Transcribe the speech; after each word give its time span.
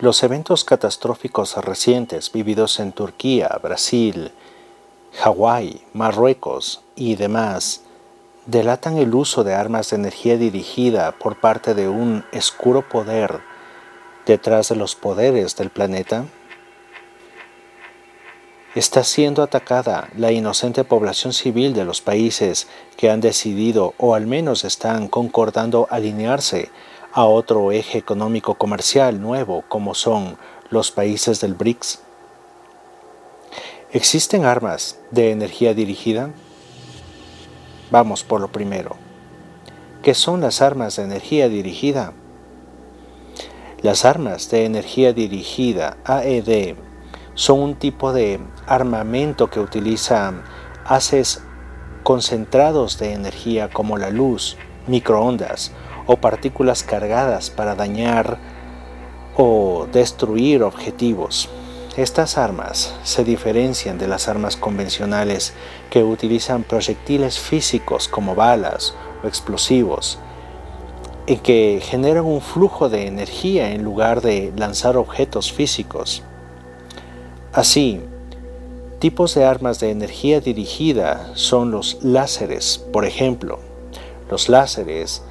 Los 0.00 0.22
eventos 0.22 0.62
catastróficos 0.62 1.56
recientes 1.56 2.30
vividos 2.30 2.78
en 2.78 2.92
Turquía, 2.92 3.48
Brasil, 3.60 4.30
Hawái, 5.14 5.82
Marruecos 5.92 6.82
y 6.94 7.16
demás 7.16 7.82
delatan 8.46 8.96
el 8.96 9.12
uso 9.12 9.42
de 9.42 9.54
armas 9.54 9.90
de 9.90 9.96
energía 9.96 10.38
dirigida 10.38 11.10
por 11.18 11.40
parte 11.40 11.74
de 11.74 11.88
un 11.88 12.24
oscuro 12.32 12.88
poder 12.88 13.40
detrás 14.24 14.68
de 14.68 14.76
los 14.76 14.94
poderes 14.94 15.56
del 15.56 15.70
planeta? 15.70 16.26
Está 18.76 19.02
siendo 19.02 19.42
atacada 19.42 20.10
la 20.16 20.30
inocente 20.30 20.84
población 20.84 21.32
civil 21.32 21.74
de 21.74 21.84
los 21.84 22.02
países 22.02 22.68
que 22.96 23.10
han 23.10 23.20
decidido 23.20 23.94
o 23.98 24.14
al 24.14 24.28
menos 24.28 24.62
están 24.62 25.08
concordando 25.08 25.88
alinearse 25.90 26.70
a 27.18 27.24
otro 27.24 27.72
eje 27.72 27.98
económico 27.98 28.54
comercial 28.54 29.20
nuevo 29.20 29.64
como 29.66 29.96
son 29.96 30.38
los 30.70 30.92
países 30.92 31.40
del 31.40 31.54
BRICS? 31.54 31.98
¿Existen 33.90 34.44
armas 34.44 35.00
de 35.10 35.32
energía 35.32 35.74
dirigida? 35.74 36.30
Vamos 37.90 38.22
por 38.22 38.40
lo 38.40 38.52
primero. 38.52 38.94
¿Qué 40.00 40.14
son 40.14 40.42
las 40.42 40.62
armas 40.62 40.94
de 40.94 41.02
energía 41.02 41.48
dirigida? 41.48 42.12
Las 43.82 44.04
armas 44.04 44.48
de 44.48 44.64
energía 44.64 45.12
dirigida, 45.12 45.96
AED, 46.04 46.76
son 47.34 47.58
un 47.58 47.74
tipo 47.74 48.12
de 48.12 48.38
armamento 48.68 49.50
que 49.50 49.58
utiliza 49.58 50.34
haces 50.84 51.42
concentrados 52.04 52.96
de 53.00 53.12
energía 53.12 53.70
como 53.70 53.98
la 53.98 54.10
luz, 54.10 54.56
microondas 54.86 55.72
o 56.08 56.16
partículas 56.16 56.82
cargadas 56.82 57.50
para 57.50 57.76
dañar 57.76 58.38
o 59.36 59.86
destruir 59.92 60.64
objetivos. 60.64 61.48
Estas 61.96 62.38
armas 62.38 62.94
se 63.04 63.24
diferencian 63.24 63.98
de 63.98 64.08
las 64.08 64.26
armas 64.26 64.56
convencionales 64.56 65.52
que 65.90 66.02
utilizan 66.02 66.64
proyectiles 66.64 67.38
físicos 67.38 68.08
como 68.08 68.34
balas 68.34 68.94
o 69.22 69.28
explosivos 69.28 70.18
y 71.26 71.36
que 71.36 71.80
generan 71.82 72.24
un 72.24 72.40
flujo 72.40 72.88
de 72.88 73.06
energía 73.06 73.72
en 73.72 73.84
lugar 73.84 74.22
de 74.22 74.52
lanzar 74.56 74.96
objetos 74.96 75.52
físicos. 75.52 76.22
Así, 77.52 78.00
tipos 78.98 79.34
de 79.34 79.44
armas 79.44 79.78
de 79.78 79.90
energía 79.90 80.40
dirigida 80.40 81.32
son 81.34 81.70
los 81.70 81.98
láseres, 82.02 82.78
por 82.92 83.04
ejemplo. 83.04 83.58
Los 84.30 84.48
láseres 84.48 85.22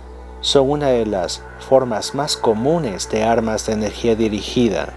son 0.42 0.70
una 0.70 0.88
de 0.88 1.06
las 1.06 1.42
formas 1.60 2.16
más 2.16 2.38
comunes 2.38 3.10
de 3.10 3.24
armas 3.24 3.66
de 3.66 3.74
energía 3.74 4.16
dirigida. 4.16 4.94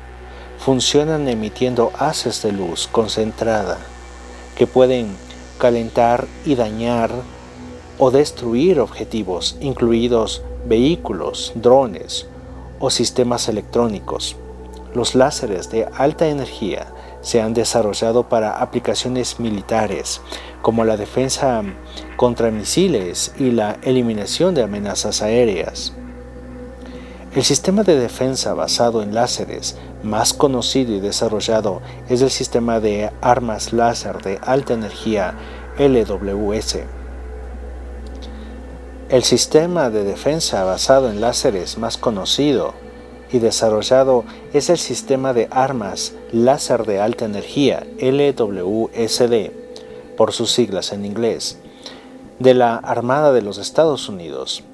Funcionan 0.58 1.28
emitiendo 1.28 1.92
haces 1.98 2.42
de 2.42 2.52
luz 2.52 2.88
concentrada 2.90 3.78
que 4.54 4.66
pueden 4.66 5.16
calentar 5.58 6.26
y 6.44 6.54
dañar 6.54 7.10
o 7.98 8.10
destruir 8.10 8.80
objetivos, 8.80 9.56
incluidos 9.60 10.42
vehículos, 10.66 11.52
drones 11.54 12.26
o 12.78 12.90
sistemas 12.90 13.48
electrónicos. 13.48 14.36
Los 14.94 15.14
láseres 15.14 15.70
de 15.70 15.86
alta 15.96 16.26
energía 16.28 16.86
se 17.20 17.40
han 17.40 17.54
desarrollado 17.54 18.28
para 18.28 18.60
aplicaciones 18.60 19.40
militares, 19.40 20.20
como 20.62 20.84
la 20.84 20.96
defensa 20.96 21.62
contra 22.16 22.50
misiles 22.50 23.34
y 23.38 23.50
la 23.50 23.78
eliminación 23.82 24.54
de 24.54 24.62
amenazas 24.62 25.22
aéreas. 25.22 25.92
El 27.34 27.44
sistema 27.44 27.84
de 27.84 27.96
defensa 27.96 28.54
basado 28.54 29.02
en 29.02 29.14
láseres 29.14 29.76
más 30.02 30.34
conocido 30.34 30.94
y 30.94 31.00
desarrollado 31.00 31.80
es 32.08 32.22
el 32.22 32.30
sistema 32.30 32.80
de 32.80 33.12
armas 33.20 33.72
láser 33.72 34.20
de 34.22 34.40
alta 34.42 34.74
energía 34.74 35.34
LWS. 35.78 36.78
El 39.10 39.22
sistema 39.22 39.90
de 39.90 40.02
defensa 40.02 40.64
basado 40.64 41.08
en 41.10 41.20
láseres 41.20 41.78
más 41.78 41.96
conocido 41.96 42.74
y 43.32 43.38
desarrollado 43.38 44.24
es 44.52 44.70
el 44.70 44.78
sistema 44.78 45.32
de 45.32 45.48
armas 45.50 46.14
láser 46.32 46.84
de 46.84 47.00
alta 47.00 47.24
energía, 47.24 47.86
LWSD, 48.00 49.50
por 50.16 50.32
sus 50.32 50.50
siglas 50.52 50.92
en 50.92 51.04
inglés, 51.04 51.58
de 52.38 52.54
la 52.54 52.76
Armada 52.76 53.32
de 53.32 53.42
los 53.42 53.58
Estados 53.58 54.08
Unidos. 54.08 54.64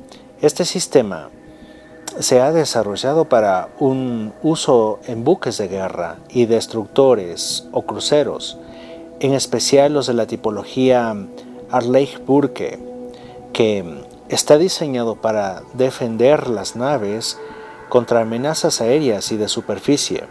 Este 0.40 0.64
sistema 0.64 1.30
se 2.18 2.40
ha 2.40 2.52
desarrollado 2.52 3.26
para 3.26 3.68
un 3.78 4.32
uso 4.42 5.00
en 5.06 5.24
buques 5.24 5.58
de 5.58 5.68
guerra 5.68 6.16
y 6.30 6.46
destructores 6.46 7.66
o 7.72 7.82
cruceros, 7.82 8.58
en 9.20 9.34
especial 9.34 9.92
los 9.92 10.06
de 10.06 10.14
la 10.14 10.26
tipología 10.26 11.14
Arleigh-Burke, 11.70 12.78
que 13.52 13.84
está 14.28 14.58
diseñado 14.58 15.16
para 15.16 15.62
defender 15.74 16.48
las 16.48 16.76
naves 16.76 17.38
contra 17.88 18.20
amenazas 18.20 18.80
aéreas 18.80 19.32
y 19.32 19.36
de 19.36 19.48
superficie. 19.48 20.24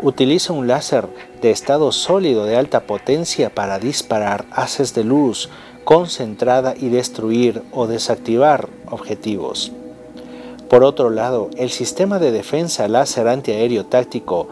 Utiliza 0.00 0.52
un 0.52 0.68
láser 0.68 1.08
de 1.42 1.50
estado 1.50 1.90
sólido 1.92 2.44
de 2.44 2.56
alta 2.56 2.80
potencia 2.80 3.50
para 3.50 3.78
disparar 3.78 4.46
haces 4.50 4.94
de 4.94 5.04
luz 5.04 5.50
concentrada 5.84 6.74
y 6.76 6.88
destruir 6.88 7.62
o 7.72 7.86
desactivar 7.86 8.68
objetivos. 8.90 9.72
Por 10.68 10.84
otro 10.84 11.10
lado, 11.10 11.48
el 11.56 11.70
sistema 11.70 12.18
de 12.18 12.30
defensa 12.30 12.88
láser 12.88 13.26
antiaéreo 13.26 13.86
táctico, 13.86 14.48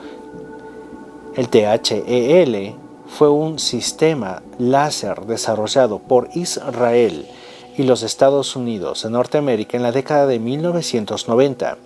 el 1.37 1.49
THEL, 1.49 2.75
fue 3.07 3.29
un 3.29 3.59
sistema 3.59 4.43
láser 4.59 5.27
desarrollado 5.27 5.99
por 5.99 6.31
Israel 6.35 7.27
y 7.77 7.83
los 7.83 8.03
Estados 8.03 8.57
Unidos 8.57 9.05
en 9.05 9.13
Norteamérica 9.13 9.77
en 9.77 9.83
la 9.83 9.93
década 9.93 10.27
de 10.27 10.39
1990 10.39 11.77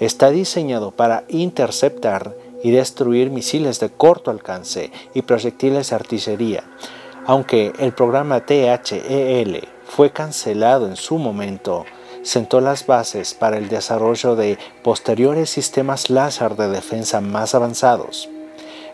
Está 0.00 0.30
diseñado 0.30 0.90
para 0.90 1.24
interceptar 1.28 2.34
y 2.62 2.70
destruir 2.70 3.30
misiles 3.30 3.80
de 3.80 3.90
corto 3.90 4.30
alcance 4.30 4.90
y 5.14 5.22
proyectiles 5.22 5.90
de 5.90 5.96
artillería. 5.96 6.64
Aunque 7.26 7.72
el 7.78 7.92
programa 7.92 8.44
THEL 8.46 9.68
fue 9.84 10.10
cancelado 10.10 10.86
en 10.86 10.96
su 10.96 11.18
momento, 11.18 11.84
sentó 12.22 12.60
las 12.60 12.86
bases 12.86 13.34
para 13.34 13.58
el 13.58 13.68
desarrollo 13.68 14.36
de 14.36 14.58
posteriores 14.82 15.50
sistemas 15.50 16.10
láser 16.10 16.56
de 16.56 16.68
defensa 16.68 17.20
más 17.20 17.54
avanzados, 17.54 18.28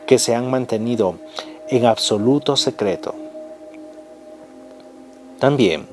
que 0.07 0.19
se 0.19 0.35
han 0.35 0.51
mantenido 0.51 1.17
en 1.69 1.87
absoluto 1.87 2.57
secreto. 2.57 3.15
También, 5.39 5.87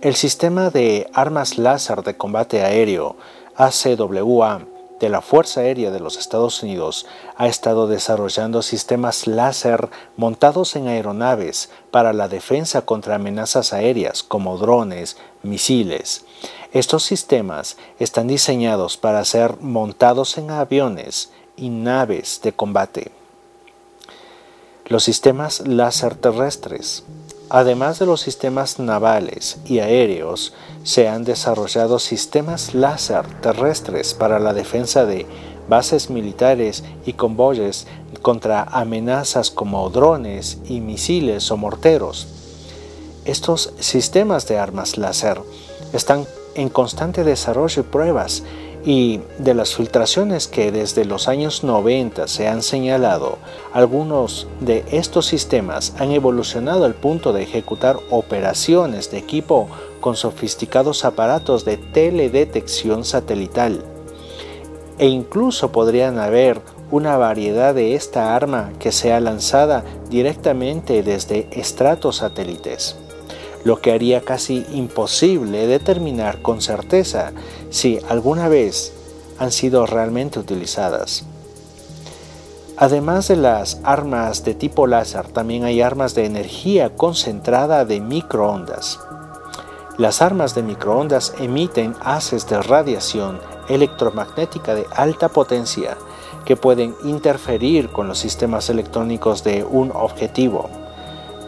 el 0.00 0.14
sistema 0.14 0.70
de 0.70 1.08
armas 1.12 1.58
láser 1.58 2.02
de 2.02 2.16
combate 2.16 2.62
aéreo 2.62 3.16
ACWA 3.56 4.66
de 5.00 5.08
la 5.08 5.20
Fuerza 5.20 5.60
Aérea 5.60 5.90
de 5.90 6.00
los 6.00 6.16
Estados 6.16 6.62
Unidos 6.62 7.06
ha 7.36 7.46
estado 7.46 7.86
desarrollando 7.86 8.62
sistemas 8.62 9.26
láser 9.26 9.90
montados 10.16 10.74
en 10.76 10.88
aeronaves 10.88 11.70
para 11.90 12.12
la 12.12 12.28
defensa 12.28 12.82
contra 12.82 13.16
amenazas 13.16 13.72
aéreas 13.72 14.22
como 14.22 14.56
drones, 14.56 15.16
misiles. 15.42 16.24
Estos 16.72 17.04
sistemas 17.04 17.76
están 17.98 18.26
diseñados 18.26 18.96
para 18.96 19.24
ser 19.24 19.60
montados 19.60 20.38
en 20.38 20.50
aviones 20.50 21.30
y 21.56 21.68
naves 21.68 22.40
de 22.42 22.52
combate. 22.52 23.12
Los 24.86 25.04
sistemas 25.04 25.60
láser 25.66 26.14
terrestres 26.14 27.04
Además 27.48 28.00
de 28.00 28.06
los 28.06 28.20
sistemas 28.20 28.80
navales 28.80 29.58
y 29.64 29.78
aéreos, 29.78 30.52
se 30.86 31.08
han 31.08 31.24
desarrollado 31.24 31.98
sistemas 31.98 32.72
láser 32.72 33.26
terrestres 33.40 34.14
para 34.14 34.38
la 34.38 34.54
defensa 34.54 35.04
de 35.04 35.26
bases 35.68 36.10
militares 36.10 36.84
y 37.04 37.14
convoyes 37.14 37.88
contra 38.22 38.62
amenazas 38.62 39.50
como 39.50 39.90
drones 39.90 40.58
y 40.68 40.80
misiles 40.80 41.50
o 41.50 41.56
morteros. 41.56 42.28
Estos 43.24 43.72
sistemas 43.80 44.46
de 44.46 44.58
armas 44.58 44.96
láser 44.96 45.40
están 45.92 46.24
en 46.54 46.68
constante 46.68 47.24
desarrollo 47.24 47.82
y 47.82 47.84
pruebas 47.84 48.44
y 48.84 49.18
de 49.38 49.54
las 49.54 49.74
filtraciones 49.74 50.46
que 50.46 50.70
desde 50.70 51.04
los 51.04 51.26
años 51.26 51.64
90 51.64 52.28
se 52.28 52.46
han 52.46 52.62
señalado, 52.62 53.38
algunos 53.72 54.46
de 54.60 54.84
estos 54.92 55.26
sistemas 55.26 55.94
han 55.98 56.12
evolucionado 56.12 56.84
al 56.84 56.94
punto 56.94 57.32
de 57.32 57.42
ejecutar 57.42 57.98
operaciones 58.10 59.10
de 59.10 59.18
equipo 59.18 59.68
con 60.06 60.14
sofisticados 60.14 61.04
aparatos 61.04 61.64
de 61.64 61.78
teledetección 61.78 63.04
satelital. 63.04 63.82
E 64.98 65.08
incluso 65.08 65.72
podrían 65.72 66.20
haber 66.20 66.60
una 66.92 67.16
variedad 67.16 67.74
de 67.74 67.96
esta 67.96 68.36
arma 68.36 68.70
que 68.78 68.92
sea 68.92 69.18
lanzada 69.18 69.82
directamente 70.08 71.02
desde 71.02 71.48
estratos 71.50 72.18
satélites 72.18 72.94
lo 73.64 73.80
que 73.80 73.90
haría 73.90 74.20
casi 74.20 74.64
imposible 74.72 75.66
determinar 75.66 76.40
con 76.40 76.60
certeza 76.60 77.32
si 77.70 77.98
alguna 78.08 78.48
vez 78.48 78.92
han 79.40 79.50
sido 79.50 79.86
realmente 79.86 80.38
utilizadas. 80.38 81.24
Además 82.76 83.26
de 83.26 83.34
las 83.34 83.80
armas 83.82 84.44
de 84.44 84.54
tipo 84.54 84.86
láser, 84.86 85.26
también 85.26 85.64
hay 85.64 85.80
armas 85.80 86.14
de 86.14 86.26
energía 86.26 86.94
concentrada 86.94 87.84
de 87.84 88.00
microondas. 88.00 89.00
Las 89.98 90.22
armas 90.22 90.54
de 90.54 90.62
microondas 90.62 91.34
emiten 91.38 91.94
haces 92.00 92.48
de 92.48 92.60
radiación 92.62 93.40
electromagnética 93.68 94.74
de 94.74 94.86
alta 94.94 95.28
potencia 95.28 95.96
que 96.44 96.56
pueden 96.56 96.94
interferir 97.04 97.90
con 97.90 98.06
los 98.08 98.18
sistemas 98.18 98.70
electrónicos 98.70 99.42
de 99.42 99.64
un 99.64 99.90
objetivo 99.92 100.68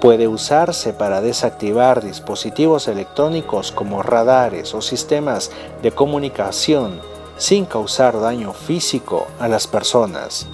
Puede 0.01 0.29
usarse 0.29 0.93
para 0.93 1.21
desactivar 1.21 2.05
dispositivos 2.05 2.87
electrónicos 2.87 3.73
como 3.73 4.01
radares 4.01 4.73
o 4.75 4.81
sistemas 4.81 5.51
de 5.83 5.91
comunicación 5.91 7.01
sin 7.37 7.65
causar 7.65 8.21
daño 8.21 8.53
físico 8.53 9.27
a 9.41 9.49
las 9.49 9.67
personas. 9.67 10.47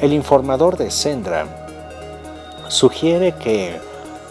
El 0.00 0.12
informador 0.12 0.76
de 0.76 0.92
Sendra 0.92 1.66
sugiere 2.68 3.34
que 3.34 3.80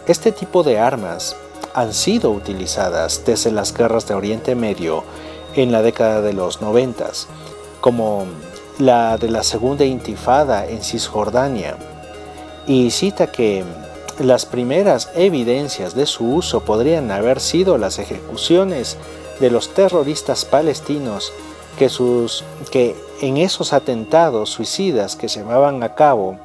este 0.08 0.32
tipo 0.32 0.64
de 0.64 0.80
armas 0.80 1.36
han 1.74 1.94
sido 1.94 2.32
utilizadas 2.32 3.24
desde 3.26 3.52
las 3.52 3.74
guerras 3.74 4.08
de 4.08 4.14
Oriente 4.14 4.56
Medio 4.56 5.04
en 5.56 5.72
la 5.72 5.82
década 5.82 6.22
de 6.22 6.34
los 6.34 6.62
noventas, 6.62 7.28
como 7.82 8.26
la 8.80 9.18
de 9.18 9.30
la 9.30 9.44
Segunda 9.44 9.86
Intifada 9.86 10.68
en 10.68 10.84
Cisjordania, 10.84 11.78
y 12.66 12.92
cita 12.92 13.28
que 13.28 13.64
las 14.20 14.46
primeras 14.46 15.10
evidencias 15.16 15.96
de 15.96 16.06
su 16.06 16.36
uso 16.36 16.62
podrían 16.62 17.12
haber 17.12 17.40
sido 17.40 17.78
las 17.78 18.00
ejecuciones 18.00 18.98
de 19.40 19.50
los 19.50 19.74
terroristas 19.74 20.46
palestinos 20.46 21.34
que, 21.78 21.90
sus, 21.90 22.44
que 22.72 22.96
en 23.22 23.38
esos 23.38 23.74
atentados 23.74 24.52
suicidas 24.52 25.16
que 25.16 25.30
se 25.30 25.40
llevaban 25.40 25.82
a 25.82 25.96
cabo 25.96 26.38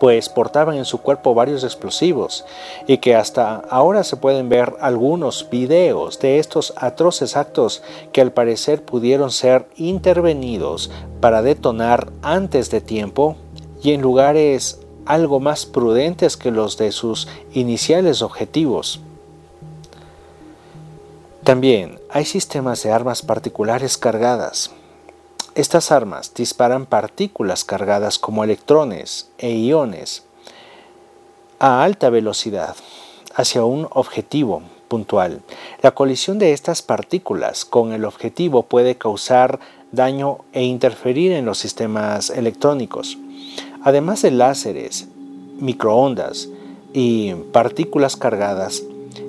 pues 0.00 0.28
portaban 0.28 0.76
en 0.76 0.84
su 0.84 0.98
cuerpo 0.98 1.34
varios 1.34 1.64
explosivos 1.64 2.44
y 2.86 2.98
que 2.98 3.14
hasta 3.14 3.56
ahora 3.70 4.04
se 4.04 4.16
pueden 4.16 4.48
ver 4.48 4.74
algunos 4.80 5.48
videos 5.50 6.18
de 6.18 6.38
estos 6.38 6.72
atroces 6.76 7.36
actos 7.36 7.82
que 8.12 8.20
al 8.20 8.32
parecer 8.32 8.84
pudieron 8.84 9.30
ser 9.30 9.66
intervenidos 9.76 10.90
para 11.20 11.42
detonar 11.42 12.10
antes 12.22 12.70
de 12.70 12.80
tiempo 12.80 13.36
y 13.82 13.92
en 13.92 14.02
lugares 14.02 14.80
algo 15.06 15.40
más 15.40 15.66
prudentes 15.66 16.36
que 16.36 16.50
los 16.50 16.76
de 16.76 16.92
sus 16.92 17.28
iniciales 17.52 18.22
objetivos. 18.22 19.00
También 21.44 21.98
hay 22.10 22.26
sistemas 22.26 22.82
de 22.82 22.92
armas 22.92 23.22
particulares 23.22 23.96
cargadas. 23.96 24.70
Estas 25.58 25.90
armas 25.90 26.34
disparan 26.34 26.86
partículas 26.86 27.64
cargadas 27.64 28.20
como 28.20 28.44
electrones 28.44 29.28
e 29.38 29.50
iones 29.50 30.22
a 31.58 31.82
alta 31.82 32.10
velocidad 32.10 32.76
hacia 33.34 33.64
un 33.64 33.88
objetivo 33.90 34.62
puntual. 34.86 35.42
La 35.82 35.90
colisión 35.90 36.38
de 36.38 36.52
estas 36.52 36.82
partículas 36.82 37.64
con 37.64 37.92
el 37.92 38.04
objetivo 38.04 38.62
puede 38.62 38.98
causar 38.98 39.58
daño 39.90 40.44
e 40.52 40.62
interferir 40.62 41.32
en 41.32 41.44
los 41.44 41.58
sistemas 41.58 42.30
electrónicos. 42.30 43.18
Además 43.82 44.22
de 44.22 44.30
láseres, 44.30 45.08
microondas 45.58 46.50
y 46.92 47.34
partículas 47.34 48.16
cargadas, 48.16 48.84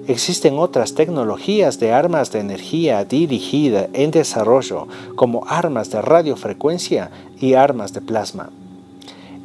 existen 0.09 0.57
otras 0.57 0.95
tecnologías 0.95 1.79
de 1.79 1.93
armas 1.93 2.31
de 2.31 2.39
energía 2.39 3.05
dirigida 3.05 3.89
en 3.93 4.09
desarrollo 4.09 4.87
como 5.15 5.45
armas 5.47 5.91
de 5.91 6.01
radiofrecuencia 6.01 7.11
y 7.39 7.53
armas 7.53 7.93
de 7.93 8.01
plasma. 8.01 8.49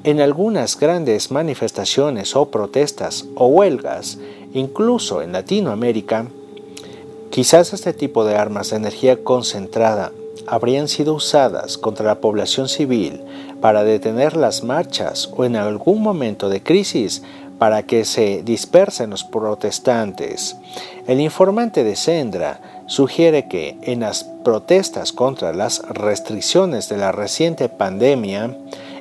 En 0.05 0.23
algunas 0.23 0.81
grandes 0.81 1.31
manifestaciones 1.31 2.35
o 2.35 2.47
protestas 2.47 3.27
o 3.35 3.47
huelgas, 3.47 4.19
incluso 4.55 5.21
en 5.21 5.33
Latinoamérica, 5.33 6.29
quizás 7.31 7.75
este 7.75 7.93
tipo 7.93 8.25
de 8.25 8.37
armas 8.37 8.71
de 8.71 8.77
energía 8.77 9.23
concentrada 9.23 10.13
habrían 10.47 10.89
sido 10.89 11.13
usadas 11.15 11.77
contra 11.77 12.07
la 12.07 12.21
población 12.21 12.69
civil 12.69 13.21
para 13.61 13.85
detener 13.85 14.35
las 14.37 14.65
marchas 14.65 15.31
o 15.37 15.45
en 15.45 15.57
algún 15.57 16.03
momento 16.03 16.49
de 16.49 16.63
crisis 16.63 17.23
para 17.65 17.85
que 17.85 18.05
se 18.05 18.43
dispersen 18.43 19.09
los 19.09 19.25
protestantes. 19.25 20.55
El 21.07 21.19
informante 21.19 21.83
de 21.83 21.97
Sendra 21.97 22.61
sugiere 22.85 23.49
que 23.49 23.79
en 23.81 24.01
las 24.01 24.25
protestas 24.45 25.13
contra 25.13 25.55
las 25.55 25.81
restricciones 25.89 26.91
de 26.91 26.99
la 26.99 27.11
reciente 27.11 27.71
pandemia 27.71 28.55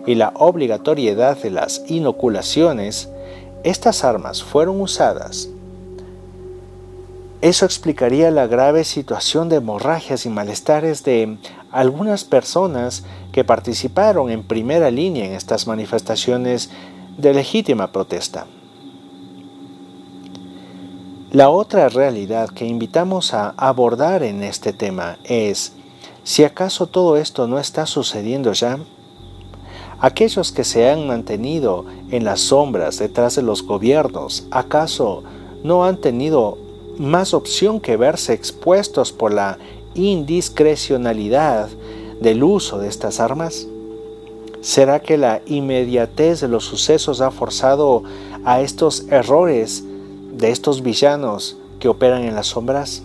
y 0.08 0.16
la 0.16 0.32
obligatoriedad 0.36 1.38
de 1.40 1.50
las 1.50 1.84
inoculaciones, 1.90 3.10
estas 3.66 4.06
armas 4.06 4.42
fueron 4.42 4.80
usadas 4.80 5.50
eso 7.44 7.66
explicaría 7.66 8.32
la 8.32 8.48
grave 8.48 8.86
situación 8.86 9.50
de 9.50 9.58
hemorragias 9.58 10.26
y 10.26 10.30
malestares 10.30 11.04
de 11.04 11.38
algunas 11.72 12.24
personas 12.24 13.04
que 13.34 13.44
participaron 13.44 14.30
en 14.30 14.44
primera 14.44 14.90
línea 14.90 15.26
en 15.26 15.34
estas 15.34 15.68
manifestaciones 15.68 16.70
de 17.18 17.34
legítima 17.34 17.92
protesta. 17.92 18.48
La 21.32 21.50
otra 21.50 21.90
realidad 21.90 22.50
que 22.50 22.66
invitamos 22.66 23.34
a 23.34 23.50
abordar 23.58 24.24
en 24.24 24.44
este 24.44 24.72
tema 24.72 25.18
es, 25.24 25.74
si 26.24 26.44
acaso 26.44 26.88
todo 26.88 27.18
esto 27.18 27.48
no 27.48 27.60
está 27.60 27.86
sucediendo 27.86 28.54
ya, 28.54 28.78
aquellos 30.00 30.52
que 30.52 30.64
se 30.64 30.90
han 30.90 31.08
mantenido 31.08 31.86
en 32.12 32.24
las 32.24 32.40
sombras 32.40 33.00
detrás 33.00 33.36
de 33.36 33.42
los 33.42 33.64
gobiernos, 33.64 34.46
¿acaso 34.52 35.24
no 35.64 35.86
han 35.86 35.98
tenido 35.98 36.58
más 36.98 37.34
opción 37.34 37.80
que 37.80 37.98
verse 37.98 38.34
expuestos 38.34 39.12
por 39.12 39.34
la 39.34 39.58
indiscrecionalidad 39.96 41.70
del 42.22 42.44
uso 42.44 42.78
de 42.78 42.90
estas 42.90 43.20
armas? 43.20 43.68
¿Será 44.64 45.02
que 45.02 45.18
la 45.18 45.42
inmediatez 45.46 46.40
de 46.40 46.48
los 46.48 46.64
sucesos 46.64 47.20
ha 47.20 47.32
forzado 47.32 48.04
a 48.46 48.62
estos 48.62 49.06
errores 49.10 49.84
de 50.38 50.52
estos 50.52 50.82
villanos 50.82 51.58
que 51.82 51.90
operan 51.90 52.24
en 52.24 52.34
las 52.34 52.48
sombras? 52.48 53.04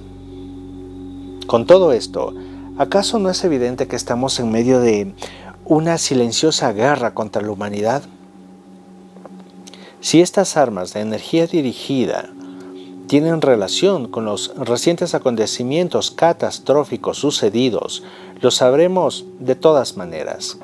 Con 1.49 1.67
todo 1.67 1.93
esto, 1.93 2.33
¿acaso 2.79 3.19
no 3.19 3.29
es 3.29 3.43
evidente 3.43 3.88
que 3.88 3.97
estamos 3.97 4.38
en 4.38 4.53
medio 4.53 4.79
de 4.79 5.12
una 5.65 5.99
silenciosa 5.99 6.73
guerra 6.73 7.12
contra 7.12 7.43
la 7.43 7.50
humanidad? 7.50 8.05
Si 10.00 10.21
estas 10.21 10.57
armas 10.57 10.93
de 10.95 11.00
energía 11.00 11.49
dirigida 11.49 12.31
tienen 13.09 13.41
relación 13.41 14.07
con 14.07 14.25
los 14.25 14.55
recientes 14.57 15.12
acontecimientos 15.12 16.12
catastróficos 16.12 17.19
sucedidos, 17.19 18.05
lo 18.41 18.53
sabremos 18.53 19.25
de 19.41 19.57
todas 19.57 19.97
maneras. 19.97 20.57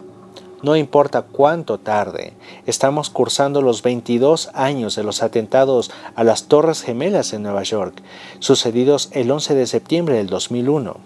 No 0.64 0.76
importa 0.76 1.20
cuánto 1.20 1.76
tarde, 1.76 2.32
estamos 2.64 3.10
cursando 3.10 3.60
los 3.60 3.82
22 3.82 4.48
años 4.54 4.96
de 4.96 5.04
los 5.04 5.22
atentados 5.22 5.90
a 6.14 6.24
las 6.24 6.44
Torres 6.44 6.80
Gemelas 6.80 7.34
en 7.34 7.42
Nueva 7.42 7.64
York, 7.64 8.00
sucedidos 8.38 9.10
el 9.12 9.30
11 9.30 9.56
de 9.56 9.66
septiembre 9.66 10.16
del 10.16 10.28
2001. 10.28 10.96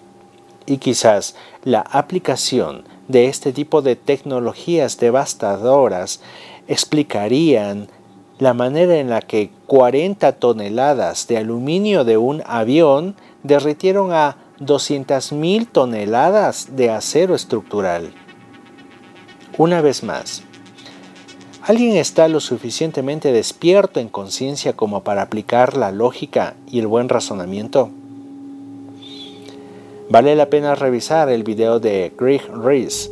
Y 0.66 0.78
quizás 0.78 1.34
la 1.64 1.80
aplicación 1.80 2.84
de 3.08 3.26
este 3.26 3.52
tipo 3.52 3.82
de 3.82 3.96
tecnologías 3.96 4.96
devastadoras 4.98 6.20
explicarían 6.68 7.88
la 8.38 8.54
manera 8.54 8.98
en 8.98 9.10
la 9.10 9.22
que 9.22 9.50
40 9.66 10.34
toneladas 10.34 11.26
de 11.26 11.36
aluminio 11.36 12.04
de 12.04 12.16
un 12.16 12.44
avión 12.46 13.16
derritieron 13.42 14.12
a 14.12 14.36
200.000 14.60 15.66
toneladas 15.72 16.76
de 16.76 16.90
acero 16.90 17.34
estructural. 17.34 18.12
Una 19.58 19.80
vez 19.80 20.04
más, 20.04 20.44
¿alguien 21.64 21.96
está 21.96 22.28
lo 22.28 22.38
suficientemente 22.38 23.32
despierto 23.32 23.98
en 23.98 24.08
conciencia 24.08 24.74
como 24.74 25.02
para 25.02 25.22
aplicar 25.22 25.76
la 25.76 25.90
lógica 25.90 26.54
y 26.70 26.78
el 26.78 26.86
buen 26.86 27.08
razonamiento? 27.08 27.90
Vale 30.08 30.36
la 30.36 30.46
pena 30.46 30.76
revisar 30.76 31.28
el 31.28 31.42
video 31.42 31.80
de 31.80 32.12
Greg 32.16 32.48
Reese 32.54 33.10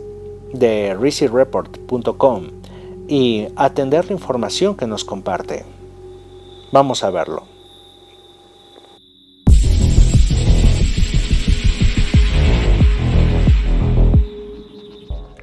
de 0.53 0.95
ReeseReport.com 0.95 2.45
y 3.09 3.49
atender 3.57 4.07
la 4.07 4.13
información 4.13 4.77
que 4.77 4.87
nos 4.87 5.05
comparte. 5.05 5.65
Vamos 6.71 7.03
a 7.03 7.11
verlo. 7.11 7.56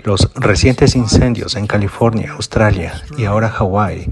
Los 0.04 0.30
recientes 0.36 0.96
incendios 0.96 1.56
en 1.56 1.66
California, 1.66 2.34
Australia 2.34 2.94
y 3.18 3.24
ahora 3.24 3.50
Hawái 3.50 4.12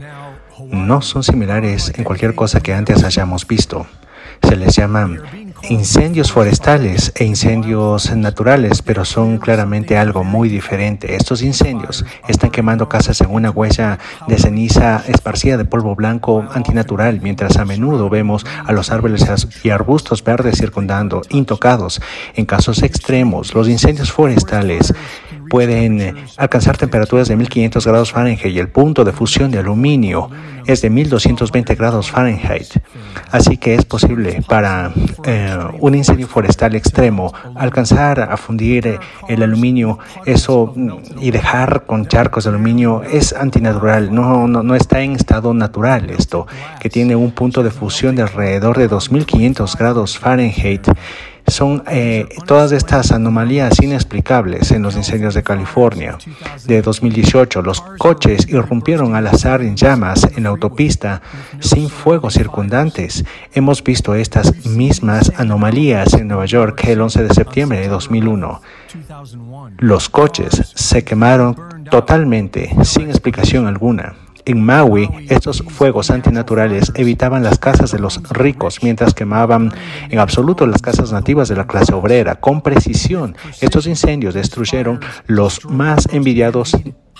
no 0.69 1.01
son 1.01 1.21
similares 1.21 1.91
en 1.95 2.05
cualquier 2.05 2.33
cosa 2.33 2.61
que 2.61 2.73
antes 2.73 3.03
hayamos 3.03 3.45
visto. 3.45 3.85
Se 4.41 4.55
les 4.55 4.75
llaman 4.75 5.21
incendios 5.69 6.31
forestales 6.31 7.11
e 7.15 7.25
incendios 7.25 8.15
naturales, 8.15 8.81
pero 8.81 9.05
son 9.05 9.37
claramente 9.37 9.97
algo 9.97 10.23
muy 10.23 10.49
diferente. 10.49 11.15
Estos 11.15 11.43
incendios 11.43 12.05
están 12.27 12.49
quemando 12.49 12.89
casas 12.89 13.21
en 13.21 13.29
una 13.29 13.51
huella 13.51 13.99
de 14.27 14.37
ceniza 14.37 15.03
esparcida 15.07 15.57
de 15.57 15.65
polvo 15.65 15.95
blanco 15.95 16.47
antinatural, 16.53 17.21
mientras 17.21 17.57
a 17.57 17.65
menudo 17.65 18.09
vemos 18.09 18.45
a 18.65 18.71
los 18.71 18.91
árboles 18.91 19.25
y 19.63 19.69
arbustos 19.69 20.23
verdes 20.23 20.57
circundando, 20.57 21.21
intocados. 21.29 22.01
En 22.33 22.45
casos 22.45 22.81
extremos, 22.81 23.53
los 23.53 23.67
incendios 23.67 24.11
forestales 24.11 24.93
pueden 25.51 25.99
eh, 25.99 26.15
alcanzar 26.37 26.77
temperaturas 26.77 27.27
de 27.27 27.35
1500 27.35 27.85
grados 27.85 28.13
Fahrenheit 28.13 28.45
y 28.45 28.57
el 28.57 28.69
punto 28.69 29.03
de 29.03 29.11
fusión 29.11 29.51
de 29.51 29.59
aluminio 29.59 30.29
es 30.65 30.81
de 30.81 30.89
1220 30.89 31.75
grados 31.75 32.09
Fahrenheit. 32.09 32.69
Así 33.31 33.57
que 33.57 33.75
es 33.75 33.83
posible 33.83 34.41
para 34.47 34.93
eh, 35.25 35.57
un 35.81 35.93
incendio 35.93 36.29
forestal 36.29 36.73
extremo 36.73 37.33
alcanzar 37.55 38.21
a 38.21 38.37
fundir 38.37 38.87
eh, 38.87 38.99
el 39.27 39.43
aluminio. 39.43 39.99
Eso 40.25 40.71
mm, 40.73 40.91
y 41.19 41.31
dejar 41.31 41.85
con 41.85 42.07
charcos 42.07 42.45
de 42.45 42.51
aluminio 42.51 43.03
es 43.03 43.33
antinatural, 43.33 44.15
no, 44.15 44.47
no, 44.47 44.63
no 44.63 44.73
está 44.73 45.01
en 45.01 45.17
estado 45.17 45.53
natural 45.53 46.11
esto, 46.11 46.47
que 46.79 46.89
tiene 46.89 47.17
un 47.17 47.31
punto 47.31 47.61
de 47.61 47.71
fusión 47.71 48.15
de 48.15 48.21
alrededor 48.21 48.77
de 48.77 48.87
2500 48.87 49.75
grados 49.75 50.17
Fahrenheit 50.17 50.87
son 51.47 51.83
eh, 51.87 52.27
todas 52.45 52.71
estas 52.71 53.11
anomalías 53.11 53.81
inexplicables 53.81 54.71
en 54.71 54.81
los 54.81 54.95
incendios 54.95 55.33
de 55.33 55.43
California. 55.43 56.17
De 56.65 56.81
2018, 56.81 57.61
los 57.61 57.81
coches 57.81 58.47
irrumpieron 58.47 59.15
al 59.15 59.27
azar 59.27 59.61
en 59.61 59.75
llamas 59.75 60.27
en 60.35 60.43
la 60.43 60.49
autopista 60.49 61.21
sin 61.59 61.89
fuegos 61.89 62.33
circundantes. 62.33 63.25
Hemos 63.53 63.83
visto 63.83 64.15
estas 64.15 64.65
mismas 64.65 65.31
anomalías 65.37 66.13
en 66.13 66.27
Nueva 66.27 66.45
York 66.45 66.83
el 66.87 67.01
11 67.01 67.23
de 67.23 67.33
septiembre 67.33 67.79
de 67.79 67.87
2001. 67.87 68.61
Los 69.77 70.09
coches 70.09 70.73
se 70.75 71.03
quemaron 71.03 71.55
totalmente 71.89 72.75
sin 72.83 73.09
explicación 73.09 73.67
alguna. 73.67 74.15
En 74.51 74.65
Maui, 74.65 75.09
estos 75.29 75.63
fuegos 75.65 76.11
antinaturales 76.11 76.91
evitaban 76.95 77.41
las 77.41 77.57
casas 77.57 77.91
de 77.93 77.99
los 77.99 78.21
ricos 78.31 78.83
mientras 78.83 79.13
quemaban 79.13 79.71
en 80.09 80.19
absoluto 80.19 80.67
las 80.67 80.81
casas 80.81 81.13
nativas 81.13 81.47
de 81.47 81.55
la 81.55 81.67
clase 81.67 81.93
obrera. 81.93 82.35
Con 82.35 82.59
precisión, 82.59 83.37
estos 83.61 83.87
incendios 83.87 84.33
destruyeron 84.33 84.99
los 85.25 85.63
más 85.69 86.09
envidiados 86.11 86.75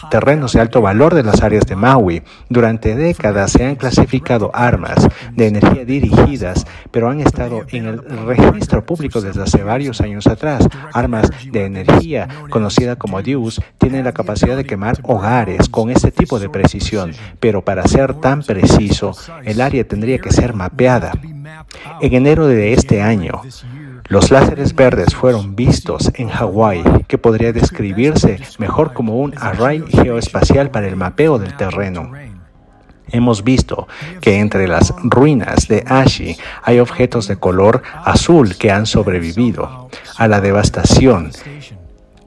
terrenos 0.09 0.53
de 0.53 0.61
alto 0.61 0.81
valor 0.81 1.13
de 1.13 1.23
las 1.23 1.41
áreas 1.41 1.65
de 1.65 1.75
Maui. 1.75 2.23
Durante 2.49 2.95
décadas 2.95 3.51
se 3.51 3.65
han 3.65 3.75
clasificado 3.75 4.51
armas 4.53 5.07
de 5.33 5.47
energía 5.47 5.85
dirigidas, 5.85 6.65
pero 6.91 7.09
han 7.09 7.21
estado 7.21 7.65
en 7.69 7.85
el 7.85 8.01
registro 8.25 8.85
público 8.85 9.21
desde 9.21 9.43
hace 9.43 9.63
varios 9.63 10.01
años 10.01 10.27
atrás. 10.27 10.67
Armas 10.93 11.29
de 11.51 11.65
energía, 11.65 12.27
conocida 12.49 12.95
como 12.95 13.21
DUS, 13.21 13.61
tienen 13.77 14.03
la 14.03 14.13
capacidad 14.13 14.55
de 14.57 14.65
quemar 14.65 14.97
hogares 15.03 15.69
con 15.69 15.89
este 15.89 16.11
tipo 16.11 16.39
de 16.39 16.49
precisión, 16.49 17.13
pero 17.39 17.63
para 17.63 17.87
ser 17.87 18.15
tan 18.15 18.43
preciso, 18.43 19.13
el 19.43 19.61
área 19.61 19.87
tendría 19.87 20.19
que 20.19 20.31
ser 20.31 20.53
mapeada. 20.53 21.11
En 22.01 22.13
enero 22.13 22.47
de 22.47 22.73
este 22.73 23.01
año, 23.01 23.41
los 24.11 24.29
láseres 24.29 24.75
verdes 24.75 25.15
fueron 25.15 25.55
vistos 25.55 26.11
en 26.15 26.27
Hawái, 26.27 26.83
que 27.07 27.17
podría 27.17 27.53
describirse 27.53 28.41
mejor 28.57 28.91
como 28.91 29.17
un 29.17 29.33
array 29.37 29.85
geoespacial 29.87 30.69
para 30.69 30.89
el 30.89 30.97
mapeo 30.97 31.39
del 31.39 31.55
terreno. 31.55 32.11
Hemos 33.07 33.45
visto 33.45 33.87
que 34.19 34.39
entre 34.39 34.67
las 34.67 34.93
ruinas 35.01 35.69
de 35.69 35.85
Ashi 35.87 36.35
hay 36.61 36.79
objetos 36.79 37.29
de 37.29 37.37
color 37.37 37.83
azul 38.03 38.57
que 38.57 38.69
han 38.69 38.85
sobrevivido 38.85 39.87
a 40.17 40.27
la 40.27 40.41
devastación. 40.41 41.31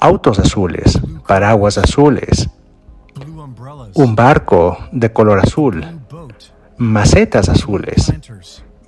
Autos 0.01 0.39
azules, 0.39 0.99
paraguas 1.27 1.77
azules, 1.77 2.49
un 3.93 4.17
barco 4.17 4.79
de 4.91 5.13
color 5.13 5.39
azul, 5.41 5.85
macetas 6.79 7.51
azules, 7.51 8.11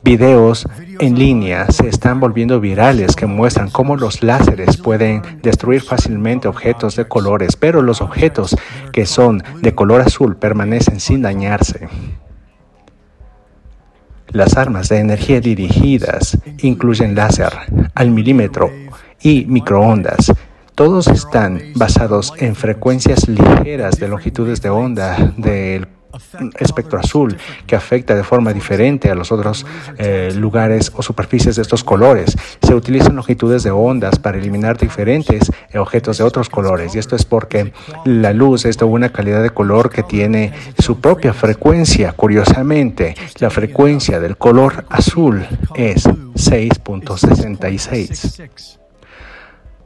Videos 0.07 0.69
en 1.01 1.19
línea 1.19 1.69
se 1.69 1.89
están 1.89 2.21
volviendo 2.21 2.61
virales 2.61 3.17
que 3.17 3.27
muestran 3.27 3.71
cómo 3.71 3.97
los 3.97 4.23
láseres 4.23 4.77
pueden 4.77 5.21
destruir 5.43 5.83
fácilmente 5.83 6.47
objetos 6.47 6.95
de 6.95 7.09
colores, 7.09 7.57
pero 7.57 7.83
los 7.83 8.01
objetos 8.01 8.57
que 8.93 9.05
son 9.05 9.43
de 9.63 9.75
color 9.75 10.03
azul 10.03 10.37
permanecen 10.37 11.01
sin 11.01 11.23
dañarse. 11.23 11.89
Las 14.29 14.57
armas 14.57 14.89
de 14.89 15.01
energía 15.01 15.41
dirigidas 15.41 16.39
incluyen 16.63 17.17
láser 17.17 17.53
al 17.93 18.13
milímetro 18.13 18.71
y 19.21 19.45
microondas. 19.47 20.33
Todos 20.77 21.09
están 21.09 21.61
basados 21.75 22.33
en 22.39 22.55
frecuencias 22.55 23.27
ligeras 23.27 23.99
de 23.99 24.07
longitudes 24.07 24.63
de 24.63 24.71
onda 24.71 25.33
del 25.37 25.96
espectro 26.59 26.99
azul 26.99 27.37
que 27.67 27.77
afecta 27.77 28.15
de 28.15 28.25
forma 28.25 28.53
diferente 28.53 29.11
a 29.11 29.15
los 29.15 29.33
otros 29.33 29.67
eh, 29.99 30.33
lugares 30.35 30.93
o 30.95 31.03
superficies 31.03 31.57
de 31.57 31.63
estos 31.63 31.85
colores. 31.85 32.37
Se 32.63 32.75
utilizan 32.75 33.17
longitudes 33.17 33.63
de 33.63 33.71
ondas 33.71 34.19
para 34.19 34.39
eliminar 34.39 34.77
diferentes 34.77 35.51
objetos 35.75 36.19
de 36.19 36.25
otros 36.25 36.49
colores 36.49 36.95
y 36.95 36.99
esto 36.99 37.17
es 37.17 37.25
porque 37.25 37.73
la 38.05 38.33
luz 38.33 38.65
es 38.65 38.79
de 38.79 38.85
una 38.85 39.11
calidad 39.11 39.43
de 39.43 39.51
color 39.51 39.91
que 39.91 40.03
tiene 40.03 40.53
su 40.79 41.01
propia 41.01 41.33
frecuencia. 41.33 42.13
Curiosamente, 42.13 43.15
la 43.39 43.51
frecuencia 43.51 44.21
del 44.21 44.37
color 44.37 44.85
azul 44.89 45.47
es 45.75 46.05
6.66. 46.05 48.79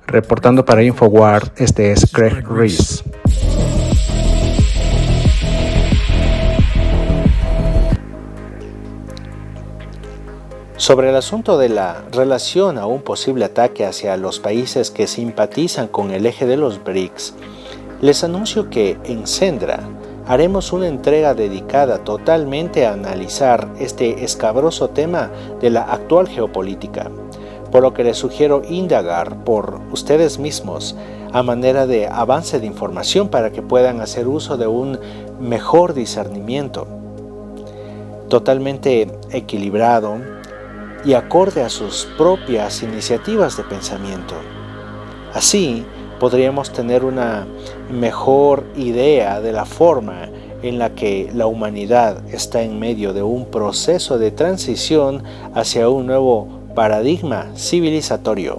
Reportando 0.07 0.65
para 0.65 0.83
Infowar, 0.83 1.53
este 1.57 1.93
es 1.93 2.11
Greg 2.13 2.47
Reese. 2.49 3.05
Sobre 10.81 11.11
el 11.11 11.17
asunto 11.17 11.59
de 11.59 11.69
la 11.69 12.07
relación 12.11 12.79
a 12.79 12.87
un 12.87 13.03
posible 13.03 13.45
ataque 13.45 13.85
hacia 13.85 14.17
los 14.17 14.41
países 14.41 14.91
que 14.91 15.07
simpatizan 15.07 15.89
con 15.89 16.11
el 16.11 16.25
eje 16.25 16.47
de 16.47 16.57
los 16.57 16.83
BRICS, 16.83 17.35
les 18.01 18.25
anuncio 18.25 18.71
que 18.71 18.97
en 19.05 19.27
Sendra 19.27 19.81
haremos 20.27 20.73
una 20.73 20.89
entrega 20.89 21.35
dedicada 21.35 21.99
totalmente 21.99 22.87
a 22.87 22.95
analizar 22.95 23.69
este 23.79 24.25
escabroso 24.25 24.89
tema 24.89 25.31
de 25.61 25.69
la 25.69 25.83
actual 25.83 26.29
geopolítica, 26.29 27.11
por 27.71 27.83
lo 27.83 27.93
que 27.93 28.05
les 28.05 28.17
sugiero 28.17 28.63
indagar 28.67 29.45
por 29.45 29.83
ustedes 29.93 30.39
mismos 30.39 30.97
a 31.35 31.43
manera 31.43 31.87
de 31.87 32.07
avance 32.07 32.59
de 32.59 32.67
información 32.67 33.29
para 33.29 33.53
que 33.53 33.61
puedan 33.61 34.01
hacer 34.01 34.27
uso 34.27 34.57
de 34.57 34.67
un 34.67 34.99
mejor 35.39 35.93
discernimiento, 35.93 36.87
totalmente 38.31 39.09
equilibrado, 39.31 40.40
y 41.05 41.15
acorde 41.15 41.63
a 41.63 41.69
sus 41.69 42.07
propias 42.17 42.83
iniciativas 42.83 43.57
de 43.57 43.65
pensamiento. 43.65 44.35
Así 45.33 45.85
podríamos 46.19 46.73
tener 46.73 47.05
una 47.05 47.47
mejor 47.91 48.65
idea 48.77 49.41
de 49.41 49.53
la 49.53 49.65
forma 49.65 50.29
en 50.63 50.79
la 50.79 50.95
que 50.95 51.31
la 51.35 51.47
humanidad 51.47 52.29
está 52.29 52.63
en 52.63 52.79
medio 52.79 53.13
de 53.15 53.23
un 53.23 53.47
proceso 53.47 54.19
de 54.19 54.31
transición 54.31 55.23
hacia 55.55 55.89
un 55.89 56.07
nuevo 56.07 56.49
paradigma 56.75 57.47
civilizatorio. 57.57 58.59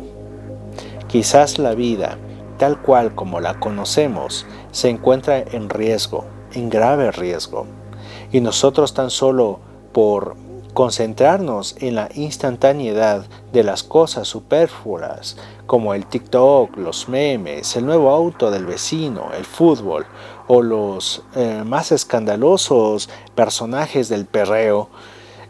Quizás 1.07 1.59
la 1.59 1.75
vida, 1.75 2.17
tal 2.57 2.81
cual 2.81 3.13
como 3.13 3.39
la 3.39 3.59
conocemos, 3.59 4.45
se 4.71 4.89
encuentra 4.89 5.39
en 5.39 5.69
riesgo, 5.69 6.25
en 6.53 6.69
grave 6.69 7.11
riesgo, 7.11 7.67
y 8.31 8.41
nosotros 8.41 8.93
tan 8.93 9.09
solo 9.09 9.59
por 9.91 10.35
concentrarnos 10.73 11.75
en 11.79 11.95
la 11.95 12.09
instantaneidad 12.15 13.25
de 13.51 13.63
las 13.63 13.83
cosas 13.83 14.27
superfluas 14.27 15.37
como 15.67 15.93
el 15.93 16.05
TikTok, 16.05 16.77
los 16.77 17.07
memes, 17.09 17.75
el 17.75 17.85
nuevo 17.85 18.09
auto 18.11 18.51
del 18.51 18.65
vecino, 18.65 19.31
el 19.37 19.45
fútbol 19.45 20.05
o 20.47 20.61
los 20.61 21.23
eh, 21.35 21.63
más 21.65 21.91
escandalosos 21.91 23.09
personajes 23.35 24.09
del 24.09 24.25
perreo, 24.25 24.89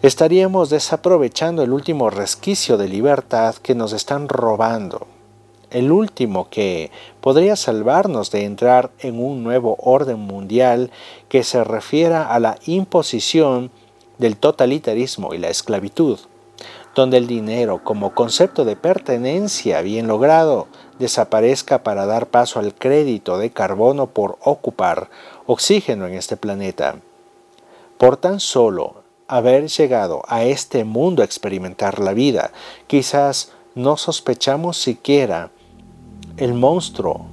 estaríamos 0.02 0.70
desaprovechando 0.70 1.64
el 1.64 1.72
último 1.72 2.10
resquicio 2.10 2.78
de 2.78 2.88
libertad 2.88 3.56
que 3.56 3.76
nos 3.76 3.94
están 3.94 4.28
robando, 4.30 5.08
el 5.72 5.92
último 5.92 6.50
que 6.50 6.92
podría 7.22 7.56
salvarnos 7.56 8.32
de 8.32 8.46
entrar 8.46 8.92
en 9.00 9.24
un 9.24 9.44
nuevo 9.44 9.78
orden 9.80 10.20
mundial 10.20 10.92
que 11.30 11.44
se 11.44 11.64
refiera 11.64 12.32
a 12.32 12.40
la 12.40 12.58
imposición 12.66 13.72
del 14.22 14.38
totalitarismo 14.38 15.34
y 15.34 15.40
la 15.40 15.50
esclavitud, 15.50 16.20
donde 16.94 17.18
el 17.18 17.26
dinero 17.26 17.84
como 17.84 18.14
concepto 18.14 18.66
de 18.66 18.76
pertenencia 18.76 19.82
bien 19.82 20.06
logrado 20.08 20.68
desaparezca 21.00 21.82
para 21.82 22.06
dar 22.06 22.28
paso 22.28 22.60
al 22.60 22.76
crédito 22.76 23.40
de 23.40 23.50
carbono 23.50 24.06
por 24.06 24.38
ocupar 24.44 25.10
oxígeno 25.48 26.06
en 26.06 26.14
este 26.14 26.38
planeta. 26.38 26.98
Por 27.98 28.16
tan 28.16 28.40
solo 28.40 29.02
haber 29.28 29.68
llegado 29.68 30.22
a 30.28 30.44
este 30.44 30.84
mundo 30.84 31.24
a 31.24 31.26
experimentar 31.26 31.98
la 32.00 32.14
vida, 32.14 32.52
quizás 32.86 33.52
no 33.74 33.98
sospechamos 33.98 34.78
siquiera 34.78 35.50
el 36.38 36.54
monstruo 36.54 37.26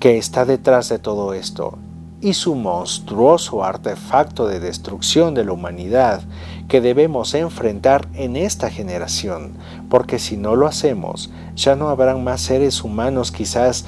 que 0.00 0.18
está 0.18 0.44
detrás 0.44 0.88
de 0.88 0.98
todo 0.98 1.34
esto 1.34 1.78
y 2.22 2.34
su 2.34 2.54
monstruoso 2.54 3.64
artefacto 3.64 4.46
de 4.46 4.60
destrucción 4.60 5.34
de 5.34 5.44
la 5.44 5.52
humanidad 5.52 6.22
que 6.68 6.80
debemos 6.80 7.34
enfrentar 7.34 8.08
en 8.14 8.36
esta 8.36 8.70
generación, 8.70 9.54
porque 9.90 10.20
si 10.20 10.36
no 10.36 10.54
lo 10.54 10.68
hacemos, 10.68 11.30
ya 11.56 11.74
no 11.74 11.88
habrán 11.88 12.22
más 12.22 12.40
seres 12.40 12.84
humanos, 12.84 13.32
quizás 13.32 13.86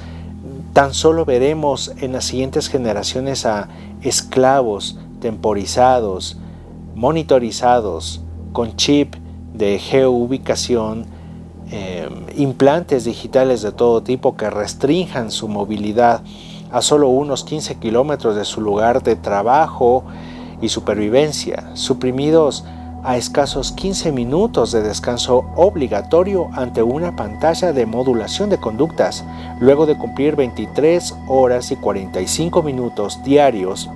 tan 0.73 0.93
solo 0.93 1.23
veremos 1.23 1.93
en 2.01 2.11
las 2.11 2.25
siguientes 2.25 2.67
generaciones 2.67 3.45
a 3.45 3.69
esclavos 4.01 4.99
temporizados, 5.21 6.37
monitorizados, 6.93 8.21
con 8.51 8.75
chip 8.75 9.15
de 9.53 9.79
geoubicación, 9.79 11.05
eh, 11.71 12.09
implantes 12.35 13.05
digitales 13.05 13.61
de 13.61 13.71
todo 13.71 14.03
tipo 14.03 14.35
que 14.35 14.49
restrinjan 14.49 15.31
su 15.31 15.47
movilidad 15.47 16.21
a 16.75 16.81
solo 16.81 17.07
unos 17.07 17.45
15 17.45 17.75
kilómetros 17.75 18.35
de 18.35 18.43
su 18.43 18.59
lugar 18.59 19.01
de 19.01 19.15
trabajo 19.15 20.03
y 20.59 20.67
supervivencia, 20.67 21.69
suprimidos 21.73 22.65
a 23.01 23.15
escasos 23.15 23.71
15 23.71 24.11
minutos 24.11 24.73
de 24.73 24.83
descanso 24.83 25.45
obligatorio 25.55 26.49
ante 26.51 26.83
una 26.83 27.15
pantalla 27.15 27.71
de 27.71 27.85
modulación 27.85 28.49
de 28.49 28.57
conductas, 28.57 29.23
luego 29.61 29.85
de 29.85 29.97
cumplir 29.97 30.35
23 30.35 31.15
horas 31.29 31.71
y 31.71 31.77
45 31.77 32.61
minutos 32.61 33.23
diarios 33.23 33.89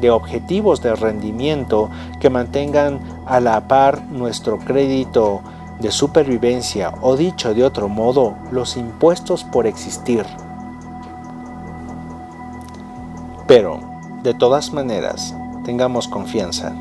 de 0.00 0.10
objetivos 0.10 0.80
de 0.80 0.96
rendimiento 0.96 1.90
que 2.18 2.30
mantengan 2.30 2.98
a 3.26 3.40
la 3.40 3.68
par 3.68 4.06
nuestro 4.06 4.58
crédito 4.58 5.42
de 5.80 5.90
supervivencia 5.90 6.94
o 7.02 7.14
dicho 7.14 7.52
de 7.52 7.62
otro 7.62 7.90
modo, 7.90 8.36
los 8.50 8.78
impuestos 8.78 9.44
por 9.44 9.66
existir. 9.66 10.24
Pero, 13.54 13.82
de 14.22 14.32
todas 14.32 14.72
maneras, 14.72 15.34
tengamos 15.66 16.08
confianza. 16.08 16.74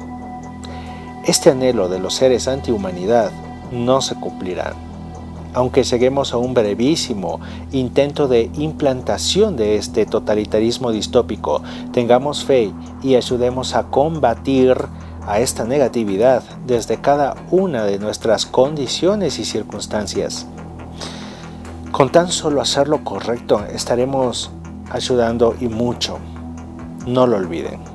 Este 1.25 1.49
anhelo 1.49 1.89
de 1.89 1.99
los 1.99 2.13
seres 2.13 2.47
antihumanidad 2.47 3.29
no 3.73 3.99
se 3.99 4.15
cumplirá. 4.15 4.71
Aunque 5.53 5.83
lleguemos 5.83 6.31
a 6.31 6.37
un 6.37 6.53
brevísimo 6.53 7.41
intento 7.73 8.29
de 8.29 8.49
implantación 8.53 9.57
de 9.57 9.75
este 9.75 10.05
totalitarismo 10.05 10.93
distópico, 10.93 11.61
tengamos 11.91 12.45
fe 12.45 12.71
y 13.03 13.15
ayudemos 13.15 13.75
a 13.75 13.87
combatir 13.87 14.77
a 15.27 15.41
esta 15.41 15.65
negatividad 15.65 16.41
desde 16.65 17.01
cada 17.01 17.35
una 17.51 17.83
de 17.83 17.99
nuestras 17.99 18.45
condiciones 18.45 19.39
y 19.39 19.43
circunstancias. 19.43 20.47
Con 21.91 22.13
tan 22.13 22.31
solo 22.31 22.61
hacer 22.61 22.87
lo 22.87 23.03
correcto 23.03 23.61
estaremos 23.65 24.51
ayudando 24.89 25.53
y 25.59 25.67
mucho. 25.67 26.17
No 27.05 27.25
lo 27.25 27.37
olviden. 27.37 27.90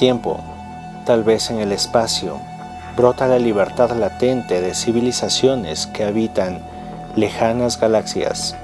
Tiempo, 0.00 0.40
tal 1.04 1.24
vez 1.24 1.50
en 1.50 1.58
el 1.58 1.72
espacio, 1.72 2.38
brota 2.96 3.28
la 3.28 3.38
libertad 3.38 3.90
latente 3.90 4.62
de 4.62 4.74
civilizaciones 4.74 5.86
que 5.88 6.04
habitan 6.04 6.60
lejanas 7.16 7.78
galaxias. 7.78 8.56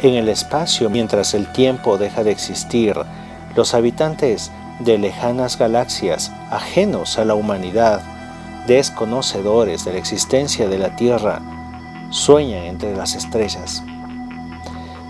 En 0.00 0.14
el 0.14 0.30
espacio, 0.30 0.88
mientras 0.88 1.34
el 1.34 1.52
tiempo 1.52 1.98
deja 1.98 2.24
de 2.24 2.30
existir, 2.30 2.96
los 3.54 3.74
habitantes 3.74 4.50
de 4.78 4.96
lejanas 4.96 5.58
galaxias, 5.58 6.32
ajenos 6.50 7.18
a 7.18 7.26
la 7.26 7.34
humanidad, 7.34 8.00
desconocedores 8.66 9.84
de 9.84 9.92
la 9.92 9.98
existencia 9.98 10.68
de 10.68 10.78
la 10.78 10.96
Tierra, 10.96 11.42
sueñan 12.08 12.64
entre 12.64 12.96
las 12.96 13.14
estrellas. 13.14 13.82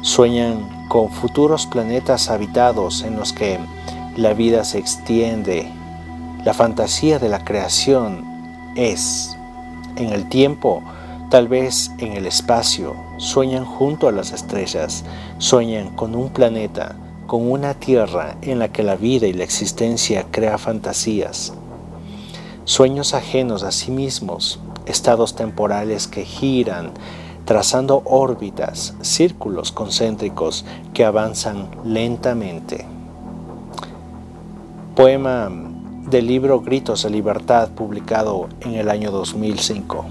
Sueñan 0.02 0.88
con 0.88 1.08
futuros 1.08 1.66
planetas 1.68 2.30
habitados 2.30 3.02
en 3.02 3.14
los 3.14 3.32
que 3.32 3.60
la 4.16 4.32
vida 4.32 4.64
se 4.64 4.78
extiende, 4.78 5.68
la 6.44 6.54
fantasía 6.54 7.18
de 7.18 7.28
la 7.28 7.44
creación 7.44 8.24
es, 8.76 9.36
en 9.96 10.10
el 10.12 10.28
tiempo, 10.28 10.82
tal 11.30 11.48
vez 11.48 11.90
en 11.98 12.12
el 12.12 12.26
espacio, 12.26 12.94
sueñan 13.16 13.64
junto 13.64 14.06
a 14.06 14.12
las 14.12 14.32
estrellas, 14.32 15.04
sueñan 15.38 15.90
con 15.96 16.14
un 16.14 16.28
planeta, 16.28 16.96
con 17.26 17.50
una 17.50 17.74
tierra 17.74 18.36
en 18.42 18.60
la 18.60 18.68
que 18.68 18.84
la 18.84 18.94
vida 18.94 19.26
y 19.26 19.32
la 19.32 19.42
existencia 19.42 20.26
crea 20.30 20.58
fantasías, 20.58 21.54
sueños 22.64 23.14
ajenos 23.14 23.64
a 23.64 23.72
sí 23.72 23.90
mismos, 23.90 24.60
estados 24.86 25.34
temporales 25.34 26.06
que 26.06 26.24
giran, 26.24 26.92
trazando 27.46 28.02
órbitas, 28.04 28.94
círculos 29.00 29.72
concéntricos 29.72 30.64
que 30.92 31.04
avanzan 31.04 31.68
lentamente. 31.84 32.93
Poema 34.94 35.50
del 36.08 36.28
libro 36.28 36.60
Gritos 36.60 37.02
de 37.02 37.10
Libertad 37.10 37.70
publicado 37.70 38.48
en 38.60 38.74
el 38.74 38.88
año 38.88 39.10
2005. 39.10 40.06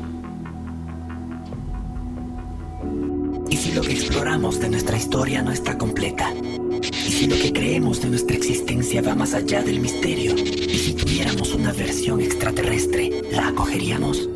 ¿Y 3.49 3.55
si 3.55 3.71
lo 3.71 3.81
que 3.81 3.93
exploramos 3.93 4.59
de 4.59 4.69
nuestra 4.69 4.97
historia 4.97 5.41
no 5.41 5.53
está 5.53 5.77
completa? 5.77 6.33
¿Y 6.33 7.11
si 7.11 7.27
lo 7.27 7.35
que 7.37 7.53
creemos 7.53 8.01
de 8.01 8.09
nuestra 8.09 8.35
existencia 8.35 9.01
va 9.01 9.15
más 9.15 9.33
allá 9.33 9.63
del 9.63 9.79
misterio? 9.79 10.35
¿Y 10.35 10.77
si 10.77 10.93
tuviéramos 10.93 11.53
una 11.53 11.71
versión 11.71 12.19
extraterrestre, 12.19 13.21
la 13.31 13.47
acogeríamos? 13.47 14.27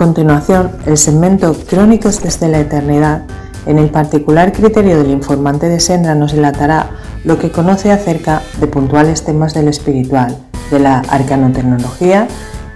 Continuación, 0.00 0.70
el 0.86 0.96
segmento 0.96 1.54
Crónicas 1.68 2.22
desde 2.22 2.48
la 2.48 2.60
Eternidad, 2.60 3.24
en 3.66 3.78
el 3.78 3.90
particular 3.90 4.50
criterio 4.50 4.96
del 4.96 5.10
informante 5.10 5.68
de 5.68 5.78
Sendra, 5.78 6.14
nos 6.14 6.32
relatará 6.32 6.92
lo 7.22 7.38
que 7.38 7.50
conoce 7.50 7.92
acerca 7.92 8.40
de 8.58 8.66
puntuales 8.66 9.26
temas 9.26 9.52
del 9.52 9.68
espiritual, 9.68 10.38
de 10.70 10.78
la 10.78 11.00
arcanotecnología, 11.00 12.28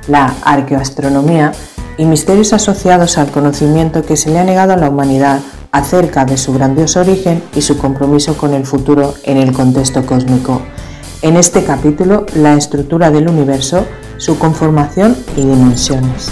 la 0.07 0.35
arqueoastronomía 0.45 1.53
y 1.97 2.05
misterios 2.05 2.53
asociados 2.53 3.17
al 3.17 3.31
conocimiento 3.31 4.03
que 4.03 4.19
se 4.19 4.29
le 4.29 4.39
ha 4.39 4.45
negado 4.45 4.75
a 4.75 4.77
la 4.77 4.91
humanidad 4.91 5.41
acerca 5.73 6.27
de 6.27 6.37
su 6.37 6.53
grandioso 6.53 7.01
origen 7.01 7.43
y 7.57 7.63
su 7.63 7.79
compromiso 7.79 8.37
con 8.37 8.53
el 8.53 8.67
futuro 8.67 9.15
en 9.23 9.39
el 9.39 9.55
contexto 9.55 10.05
cósmico. 10.05 10.61
En 11.23 11.39
este 11.39 11.65
capítulo, 11.65 12.27
la 12.35 12.53
estructura 12.53 13.11
del 13.11 13.31
universo, 13.31 13.87
su 14.19 14.39
conformación 14.39 15.17
y 15.39 15.41
dimensiones. 15.41 16.31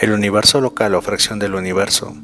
El 0.00 0.12
universo 0.12 0.62
local 0.62 0.94
o 0.94 1.02
fracción 1.02 1.38
del 1.38 1.54
universo, 1.54 2.14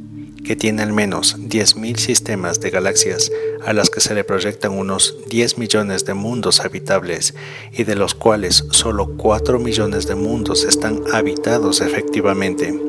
que 0.46 0.56
tiene 0.56 0.82
al 0.82 0.94
menos 0.94 1.36
10.000 1.36 1.98
sistemas 1.98 2.58
de 2.58 2.70
galaxias 2.70 3.30
a 3.66 3.74
las 3.74 3.90
que 3.90 4.00
se 4.00 4.14
le 4.14 4.24
proyectan 4.24 4.72
unos 4.72 5.14
10 5.28 5.58
millones 5.58 6.06
de 6.06 6.14
mundos 6.14 6.60
habitables 6.60 7.34
y 7.72 7.84
de 7.84 7.94
los 7.94 8.14
cuales 8.14 8.64
solo 8.70 9.14
4 9.18 9.58
millones 9.58 10.06
de 10.06 10.14
mundos 10.14 10.64
están 10.64 11.02
habitados 11.12 11.82
efectivamente. 11.82 12.80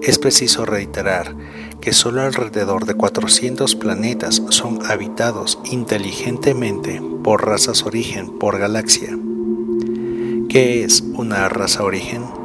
Es 0.00 0.18
preciso 0.18 0.64
reiterar 0.64 1.36
que 1.82 1.92
solo 1.92 2.22
alrededor 2.22 2.86
de 2.86 2.94
400 2.94 3.74
planetas 3.74 4.40
son 4.48 4.86
habitados 4.86 5.58
inteligentemente 5.66 7.02
por 7.22 7.44
razas 7.44 7.82
origen 7.82 8.38
por 8.38 8.58
galaxia. 8.58 9.18
¿Qué 10.48 10.82
es 10.82 11.02
una 11.02 11.46
raza 11.50 11.84
origen? 11.84 12.43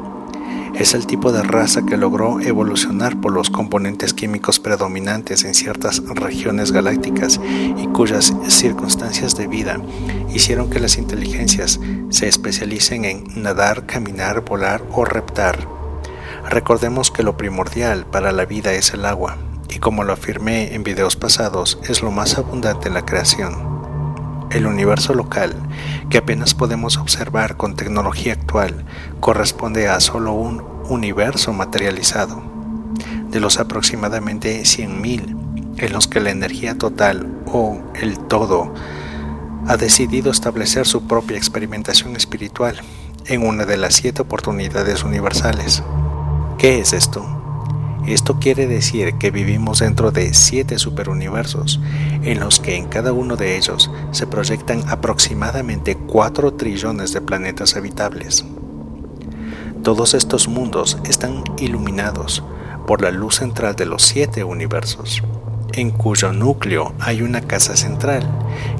Es 0.80 0.94
el 0.94 1.06
tipo 1.06 1.30
de 1.30 1.42
raza 1.42 1.84
que 1.84 1.98
logró 1.98 2.40
evolucionar 2.40 3.20
por 3.20 3.32
los 3.32 3.50
componentes 3.50 4.14
químicos 4.14 4.60
predominantes 4.60 5.44
en 5.44 5.52
ciertas 5.52 6.02
regiones 6.06 6.72
galácticas 6.72 7.38
y 7.76 7.86
cuyas 7.88 8.32
circunstancias 8.48 9.36
de 9.36 9.46
vida 9.46 9.78
hicieron 10.32 10.70
que 10.70 10.80
las 10.80 10.96
inteligencias 10.96 11.78
se 12.08 12.28
especialicen 12.28 13.04
en 13.04 13.24
nadar, 13.42 13.84
caminar, 13.84 14.40
volar 14.40 14.82
o 14.92 15.04
reptar. 15.04 15.68
Recordemos 16.48 17.10
que 17.10 17.24
lo 17.24 17.36
primordial 17.36 18.06
para 18.06 18.32
la 18.32 18.46
vida 18.46 18.72
es 18.72 18.94
el 18.94 19.04
agua, 19.04 19.36
y 19.68 19.80
como 19.80 20.02
lo 20.02 20.14
afirmé 20.14 20.74
en 20.74 20.82
videos 20.82 21.14
pasados, 21.14 21.78
es 21.86 22.00
lo 22.00 22.10
más 22.10 22.38
abundante 22.38 22.88
en 22.88 22.94
la 22.94 23.04
creación 23.04 23.68
el 24.50 24.66
universo 24.66 25.14
local, 25.14 25.54
que 26.08 26.18
apenas 26.18 26.54
podemos 26.54 26.96
observar 26.96 27.56
con 27.56 27.76
tecnología 27.76 28.32
actual, 28.32 28.84
corresponde 29.20 29.88
a 29.88 30.00
solo 30.00 30.32
un 30.32 30.69
universo 30.90 31.52
materializado, 31.52 32.42
de 33.30 33.40
los 33.40 33.58
aproximadamente 33.60 34.62
100.000 34.62 35.78
en 35.78 35.92
los 35.92 36.08
que 36.08 36.20
la 36.20 36.30
energía 36.30 36.76
total 36.76 37.28
o 37.46 37.80
el 37.94 38.18
todo 38.18 38.74
ha 39.66 39.76
decidido 39.76 40.30
establecer 40.30 40.86
su 40.86 41.06
propia 41.06 41.36
experimentación 41.36 42.16
espiritual 42.16 42.80
en 43.26 43.46
una 43.46 43.64
de 43.66 43.76
las 43.76 43.94
siete 43.94 44.22
oportunidades 44.22 45.04
universales. 45.04 45.82
¿Qué 46.58 46.80
es 46.80 46.92
esto? 46.92 47.24
Esto 48.06 48.40
quiere 48.40 48.66
decir 48.66 49.14
que 49.14 49.30
vivimos 49.30 49.78
dentro 49.78 50.10
de 50.10 50.34
siete 50.34 50.78
superuniversos, 50.78 51.78
en 52.22 52.40
los 52.40 52.58
que 52.58 52.76
en 52.76 52.88
cada 52.88 53.12
uno 53.12 53.36
de 53.36 53.56
ellos 53.56 53.90
se 54.10 54.26
proyectan 54.26 54.82
aproximadamente 54.88 55.96
4 55.96 56.54
trillones 56.54 57.12
de 57.12 57.20
planetas 57.20 57.76
habitables. 57.76 58.44
Todos 59.82 60.12
estos 60.12 60.46
mundos 60.46 60.98
están 61.04 61.42
iluminados 61.58 62.44
por 62.86 63.00
la 63.00 63.10
luz 63.10 63.36
central 63.36 63.76
de 63.76 63.86
los 63.86 64.02
siete 64.02 64.44
universos, 64.44 65.22
en 65.72 65.90
cuyo 65.90 66.34
núcleo 66.34 66.92
hay 67.00 67.22
una 67.22 67.40
casa 67.40 67.76
central, 67.78 68.22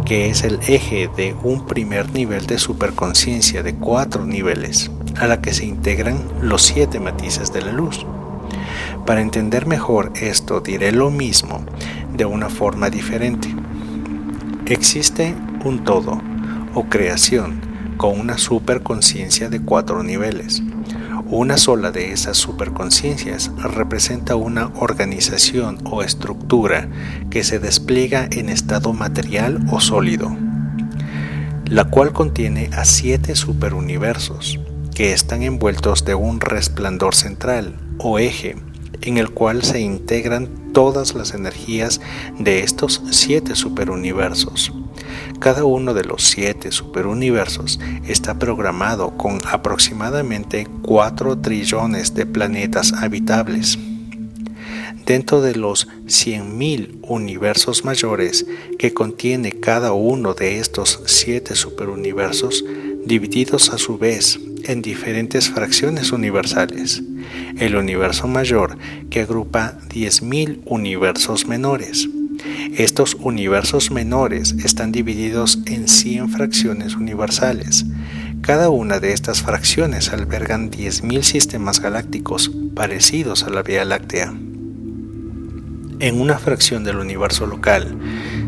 que 0.04 0.28
es 0.28 0.44
el 0.44 0.60
eje 0.66 1.08
de 1.16 1.34
un 1.42 1.64
primer 1.66 2.12
nivel 2.12 2.46
de 2.46 2.58
superconciencia 2.58 3.62
de 3.62 3.74
cuatro 3.76 4.26
niveles, 4.26 4.90
a 5.18 5.26
la 5.26 5.40
que 5.40 5.54
se 5.54 5.64
integran 5.64 6.22
los 6.42 6.60
siete 6.60 7.00
matices 7.00 7.50
de 7.50 7.62
la 7.62 7.72
luz. 7.72 8.04
Para 9.06 9.22
entender 9.22 9.66
mejor 9.66 10.12
esto 10.20 10.60
diré 10.60 10.92
lo 10.92 11.10
mismo 11.10 11.64
de 12.14 12.26
una 12.26 12.50
forma 12.50 12.90
diferente. 12.90 13.48
Existe 14.66 15.34
un 15.64 15.82
todo 15.82 16.20
o 16.74 16.84
creación 16.84 17.62
con 17.96 18.20
una 18.20 18.36
superconciencia 18.36 19.48
de 19.48 19.62
cuatro 19.62 20.02
niveles. 20.02 20.62
Una 21.28 21.56
sola 21.56 21.90
de 21.90 22.12
esas 22.12 22.36
superconciencias 22.36 23.50
representa 23.56 24.36
una 24.36 24.72
organización 24.76 25.78
o 25.84 26.02
estructura 26.02 26.88
que 27.30 27.44
se 27.44 27.58
despliega 27.58 28.28
en 28.30 28.48
estado 28.48 28.92
material 28.92 29.60
o 29.70 29.80
sólido, 29.80 30.36
la 31.66 31.84
cual 31.84 32.12
contiene 32.12 32.70
a 32.72 32.84
siete 32.84 33.36
superuniversos 33.36 34.58
que 34.94 35.12
están 35.12 35.42
envueltos 35.42 36.04
de 36.04 36.14
un 36.14 36.40
resplandor 36.40 37.14
central 37.14 37.76
o 37.98 38.18
eje 38.18 38.56
en 39.02 39.18
el 39.18 39.30
cual 39.30 39.62
se 39.62 39.80
integran 39.80 40.72
todas 40.72 41.14
las 41.14 41.34
energías 41.34 42.00
de 42.38 42.60
estos 42.60 43.02
siete 43.10 43.54
superuniversos. 43.54 44.72
Cada 45.38 45.64
uno 45.64 45.94
de 45.94 46.04
los 46.04 46.22
siete 46.22 46.72
superuniversos 46.72 47.80
está 48.06 48.38
programado 48.38 49.16
con 49.16 49.38
aproximadamente 49.46 50.66
4 50.82 51.38
trillones 51.38 52.14
de 52.14 52.26
planetas 52.26 52.92
habitables. 52.92 53.78
Dentro 55.06 55.40
de 55.40 55.56
los 55.56 55.88
100.000 56.06 56.98
universos 57.02 57.84
mayores 57.84 58.46
que 58.78 58.92
contiene 58.92 59.50
cada 59.52 59.92
uno 59.92 60.34
de 60.34 60.58
estos 60.58 61.00
siete 61.06 61.56
superuniversos, 61.56 62.64
divididos 63.04 63.70
a 63.70 63.78
su 63.78 63.98
vez 63.98 64.38
en 64.64 64.82
diferentes 64.82 65.48
fracciones 65.48 66.12
universales, 66.12 67.02
el 67.58 67.76
universo 67.76 68.28
mayor 68.28 68.76
que 69.08 69.20
agrupa 69.20 69.78
10.000 69.88 70.60
universos 70.64 71.46
menores. 71.46 72.08
Estos 72.76 73.14
universos 73.14 73.90
menores 73.90 74.54
están 74.64 74.92
divididos 74.92 75.58
en 75.66 75.88
100 75.88 76.30
fracciones 76.30 76.96
universales. 76.96 77.84
Cada 78.40 78.70
una 78.70 79.00
de 79.00 79.12
estas 79.12 79.42
fracciones 79.42 80.12
albergan 80.12 80.70
10.000 80.70 81.22
sistemas 81.22 81.80
galácticos 81.80 82.50
parecidos 82.74 83.44
a 83.44 83.50
la 83.50 83.62
Vía 83.62 83.84
Láctea. 83.84 84.32
En 85.98 86.20
una 86.20 86.38
fracción 86.38 86.82
del 86.82 86.96
universo 86.96 87.46
local 87.46 87.98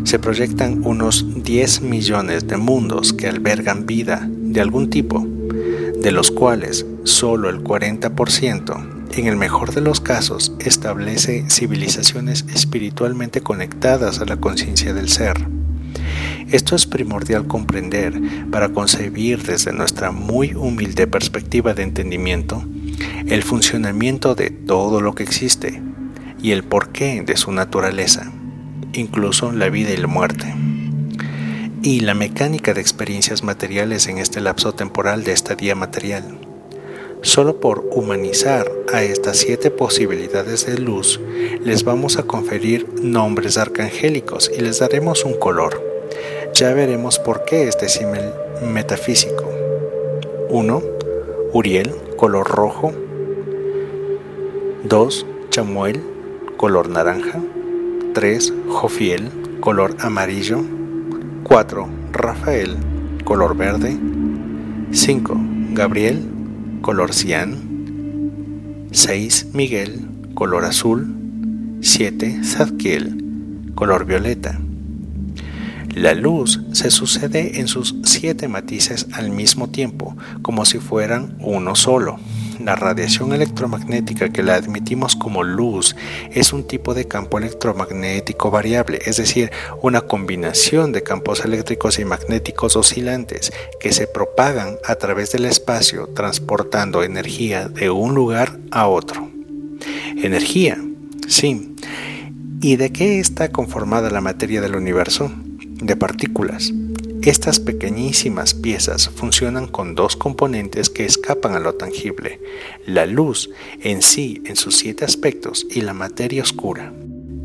se 0.05 0.19
proyectan 0.19 0.81
unos 0.85 1.45
10 1.45 1.83
millones 1.83 2.47
de 2.49 2.57
mundos 2.57 3.13
que 3.13 3.29
albergan 3.29 3.85
vida 3.85 4.27
de 4.27 4.61
algún 4.61 4.89
tipo, 4.89 5.27
de 6.01 6.13
los 6.13 6.31
cuales 6.31 6.87
solo 7.05 7.51
el 7.51 7.63
40% 7.63 9.02
en 9.15 9.27
el 9.27 9.37
mejor 9.37 9.75
de 9.75 9.81
los 9.81 10.01
casos, 10.01 10.53
establece 10.59 11.45
civilizaciones 11.51 12.47
espiritualmente 12.55 13.43
conectadas 13.43 14.21
a 14.21 14.25
la 14.25 14.39
conciencia 14.39 14.95
del 14.95 15.09
ser. 15.09 15.47
Esto 16.51 16.75
es 16.75 16.87
primordial 16.87 17.47
comprender 17.47 18.21
para 18.51 18.71
concebir 18.71 19.43
desde 19.43 19.73
nuestra 19.73 20.13
muy 20.13 20.55
humilde 20.55 21.07
perspectiva 21.07 21.75
de 21.75 21.83
entendimiento 21.83 22.65
el 23.27 23.43
funcionamiento 23.43 24.35
de 24.35 24.51
todo 24.51 25.01
lo 25.01 25.15
que 25.15 25.23
existe 25.23 25.83
y 26.41 26.53
el 26.53 26.65
porqué 26.65 27.23
de 27.23 27.37
su 27.37 27.53
naturaleza, 27.53 28.33
incluso 28.93 29.53
la 29.53 29.69
vida 29.69 29.93
y 29.93 29.97
la 29.97 30.09
muerte, 30.09 30.55
y 31.83 32.01
la 32.01 32.15
mecánica 32.15 32.75
de 32.75 32.81
experiencias 32.81 33.43
materiales 33.43 34.07
en 34.09 34.19
este 34.19 34.41
lapso 34.41 34.75
temporal 34.75 35.25
de 35.25 35.33
estadía 35.33 35.75
material. 35.75 36.52
Solo 37.23 37.61
por 37.61 37.89
humanizar 37.93 38.69
a 38.93 39.05
estas 39.05 39.37
siete 39.37 39.71
posibilidades 39.71 40.67
de 40.67 40.77
luz, 40.77 41.21
les 41.65 41.85
vamos 41.85 42.19
a 42.19 42.25
conferir 42.25 42.89
nombres 43.01 43.59
arcangélicos 43.59 44.51
y 44.53 44.61
les 44.61 44.81
daremos 44.81 45.25
un 45.25 45.35
color. 45.35 45.81
Ya 46.53 46.75
veremos 46.75 47.21
por 47.21 47.45
qué 47.45 47.69
este 47.69 47.89
símil 47.89 48.23
metafísico. 48.73 49.49
1. 50.51 50.83
Uriel, 51.53 51.95
color 52.17 52.49
rojo. 52.49 52.93
2. 54.83 55.27
Chamuel, 55.51 56.03
color 56.57 56.89
naranja. 56.89 57.41
3. 58.15 58.53
Jofiel, 58.69 59.31
color 59.61 59.95
amarillo. 60.01 60.59
4. 61.45 61.89
Rafael, 62.11 62.77
color 63.25 63.57
verde. 63.57 63.97
5. 64.91 65.37
Gabriel, 65.71 66.32
color 66.83 67.15
cian, 67.15 68.89
6 68.91 69.55
Miguel, 69.55 70.01
color 70.35 70.65
azul, 70.65 71.79
7 71.81 72.41
Zadkiel, 72.43 73.71
color 73.77 74.05
violeta. 74.05 74.61
La 75.95 76.15
luz 76.15 76.61
se 76.73 76.91
sucede 76.91 77.61
en 77.61 77.69
sus 77.69 77.95
siete 78.03 78.49
matices 78.49 79.07
al 79.13 79.31
mismo 79.31 79.69
tiempo, 79.71 80.17
como 80.43 80.65
si 80.65 80.79
fueran 80.79 81.37
uno 81.39 81.77
solo. 81.77 82.19
La 82.65 82.77
radiación 82.77 83.33
electromagnética 83.33 84.29
que 84.29 84.45
la 84.45 84.55
admitimos 84.55 85.17
como 85.17 85.43
luz 85.43 85.97
es 86.31 86.53
un 86.53 86.65
tipo 86.65 86.95
de 86.95 87.09
campo 87.09 87.39
electromagnético 87.39 88.53
variable, 88.53 89.01
es 89.05 89.17
decir, 89.17 89.51
una 89.81 90.03
combinación 90.03 90.93
de 90.93 91.03
campos 91.03 91.45
eléctricos 91.45 91.99
y 91.99 92.05
magnéticos 92.05 92.77
oscilantes 92.77 93.53
que 93.81 93.93
se 93.93 94.07
propagan 94.07 94.77
a 94.87 94.95
través 94.95 95.33
del 95.33 95.47
espacio 95.47 96.07
transportando 96.09 97.03
energía 97.03 97.69
de 97.69 97.91
un 97.91 98.15
lugar 98.15 98.57
a 98.71 98.87
otro. 98.87 99.29
Energía, 100.23 100.79
sí. 101.27 101.75
¿Y 102.61 102.77
de 102.77 102.93
qué 102.93 103.19
está 103.19 103.51
conformada 103.51 104.09
la 104.11 104.21
materia 104.21 104.61
del 104.61 104.77
universo? 104.77 105.33
De 105.83 105.97
partículas. 105.97 106.73
Estas 107.25 107.61
pequeñísimas 107.61 108.53
piezas 108.53 109.09
funcionan 109.09 109.69
con 109.69 109.95
dos 109.95 110.17
componentes 110.17 110.91
que 110.91 111.05
escapan 111.05 111.55
a 111.55 111.61
lo 111.61 111.75
tangible, 111.75 112.41
la 112.85 113.07
luz 113.07 113.49
en 113.81 114.03
sí 114.03 114.43
en 114.45 114.57
sus 114.57 114.77
siete 114.77 115.05
aspectos 115.05 115.65
y 115.71 115.83
la 115.83 115.95
materia 115.95 116.43
oscura. 116.43 116.93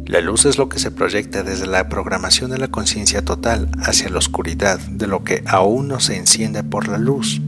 La 0.08 0.20
luz 0.20 0.46
es 0.46 0.58
lo 0.58 0.68
que 0.68 0.80
se 0.80 0.90
proyecta 0.90 1.44
desde 1.44 1.68
la 1.68 1.90
programación 1.90 2.50
de 2.50 2.58
la 2.58 2.70
conciencia 2.70 3.24
total 3.24 3.70
hacia 3.84 4.10
la 4.10 4.18
oscuridad 4.18 4.80
de 4.80 5.06
lo 5.06 5.24
que 5.24 5.44
aún 5.46 5.90
no 5.90 6.00
se 6.00 6.18
enciende 6.18 6.64
por 6.64 6.88
la 6.88 6.98
luz. 6.98 7.40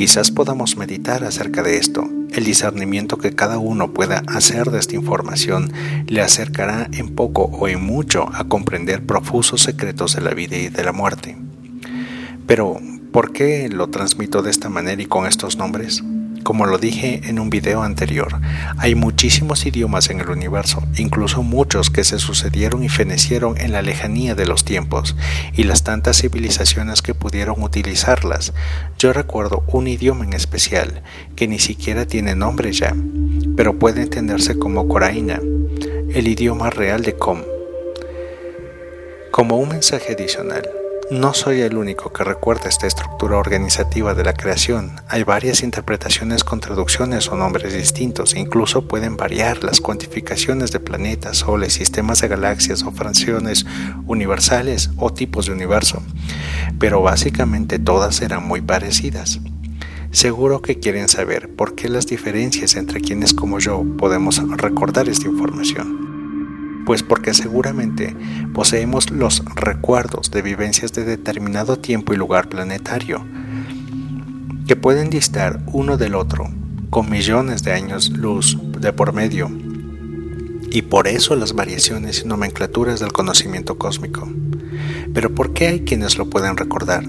Quizás 0.00 0.30
podamos 0.30 0.78
meditar 0.78 1.24
acerca 1.24 1.62
de 1.62 1.76
esto. 1.76 2.08
El 2.32 2.44
discernimiento 2.44 3.18
que 3.18 3.34
cada 3.34 3.58
uno 3.58 3.92
pueda 3.92 4.22
hacer 4.28 4.70
de 4.70 4.78
esta 4.78 4.94
información 4.94 5.70
le 6.06 6.22
acercará 6.22 6.88
en 6.92 7.14
poco 7.14 7.42
o 7.42 7.68
en 7.68 7.84
mucho 7.84 8.26
a 8.32 8.44
comprender 8.44 9.04
profusos 9.04 9.60
secretos 9.60 10.16
de 10.16 10.22
la 10.22 10.32
vida 10.32 10.56
y 10.56 10.70
de 10.70 10.84
la 10.84 10.92
muerte. 10.92 11.36
Pero, 12.46 12.80
¿por 13.12 13.34
qué 13.34 13.68
lo 13.68 13.90
transmito 13.90 14.40
de 14.40 14.50
esta 14.50 14.70
manera 14.70 15.02
y 15.02 15.04
con 15.04 15.26
estos 15.26 15.58
nombres? 15.58 16.02
Como 16.42 16.66
lo 16.66 16.78
dije 16.78 17.20
en 17.24 17.38
un 17.38 17.50
video 17.50 17.82
anterior, 17.82 18.40
hay 18.78 18.94
muchísimos 18.94 19.66
idiomas 19.66 20.08
en 20.10 20.20
el 20.20 20.30
universo, 20.30 20.82
incluso 20.96 21.42
muchos 21.42 21.90
que 21.90 22.02
se 22.02 22.18
sucedieron 22.18 22.82
y 22.82 22.88
fenecieron 22.88 23.58
en 23.58 23.72
la 23.72 23.82
lejanía 23.82 24.34
de 24.34 24.46
los 24.46 24.64
tiempos, 24.64 25.16
y 25.52 25.64
las 25.64 25.84
tantas 25.84 26.20
civilizaciones 26.20 27.02
que 27.02 27.14
pudieron 27.14 27.62
utilizarlas. 27.62 28.52
Yo 28.98 29.12
recuerdo 29.12 29.64
un 29.68 29.86
idioma 29.86 30.24
en 30.24 30.32
especial, 30.32 31.02
que 31.36 31.46
ni 31.46 31.58
siquiera 31.58 32.06
tiene 32.06 32.34
nombre 32.34 32.72
ya, 32.72 32.96
pero 33.56 33.78
puede 33.78 34.02
entenderse 34.02 34.58
como 34.58 34.88
Coraina, 34.88 35.40
el 36.14 36.26
idioma 36.26 36.70
real 36.70 37.02
de 37.02 37.16
Com. 37.16 37.42
Como 39.30 39.58
un 39.58 39.68
mensaje 39.68 40.14
adicional, 40.14 40.68
no 41.10 41.34
soy 41.34 41.60
el 41.60 41.76
único 41.76 42.12
que 42.12 42.22
recuerda 42.22 42.68
esta 42.68 42.86
estructura 42.86 43.36
organizativa 43.36 44.14
de 44.14 44.22
la 44.22 44.32
creación. 44.32 44.92
Hay 45.08 45.24
varias 45.24 45.62
interpretaciones 45.62 46.44
con 46.44 46.60
traducciones 46.60 47.28
o 47.28 47.36
nombres 47.36 47.74
distintos. 47.74 48.36
Incluso 48.36 48.86
pueden 48.86 49.16
variar 49.16 49.64
las 49.64 49.80
cuantificaciones 49.80 50.70
de 50.70 50.78
planetas, 50.78 51.38
soles, 51.38 51.72
sistemas 51.72 52.20
de 52.20 52.28
galaxias 52.28 52.84
o 52.84 52.92
fracciones 52.92 53.66
universales 54.06 54.90
o 54.98 55.12
tipos 55.12 55.46
de 55.46 55.52
universo. 55.52 56.00
Pero 56.78 57.02
básicamente 57.02 57.80
todas 57.80 58.22
eran 58.22 58.46
muy 58.46 58.60
parecidas. 58.60 59.40
Seguro 60.12 60.62
que 60.62 60.78
quieren 60.78 61.08
saber 61.08 61.54
por 61.54 61.74
qué 61.74 61.88
las 61.88 62.06
diferencias 62.06 62.76
entre 62.76 63.00
quienes 63.00 63.34
como 63.34 63.58
yo 63.58 63.84
podemos 63.98 64.40
recordar 64.56 65.08
esta 65.08 65.26
información 65.26 66.09
pues 66.86 67.02
porque 67.02 67.34
seguramente 67.34 68.16
poseemos 68.54 69.10
los 69.10 69.44
recuerdos 69.54 70.30
de 70.30 70.42
vivencias 70.42 70.92
de 70.92 71.04
determinado 71.04 71.78
tiempo 71.78 72.12
y 72.12 72.16
lugar 72.16 72.48
planetario, 72.48 73.24
que 74.66 74.76
pueden 74.76 75.10
distar 75.10 75.60
uno 75.66 75.96
del 75.96 76.14
otro 76.14 76.48
con 76.90 77.10
millones 77.10 77.62
de 77.62 77.72
años 77.72 78.10
luz 78.10 78.58
de 78.78 78.92
por 78.92 79.12
medio, 79.12 79.50
y 80.70 80.82
por 80.82 81.08
eso 81.08 81.34
las 81.34 81.52
variaciones 81.52 82.22
y 82.22 82.28
nomenclaturas 82.28 83.00
del 83.00 83.12
conocimiento 83.12 83.76
cósmico. 83.76 84.28
Pero 85.12 85.34
¿por 85.34 85.52
qué 85.52 85.66
hay 85.66 85.80
quienes 85.80 86.16
lo 86.16 86.30
pueden 86.30 86.56
recordar? 86.56 87.04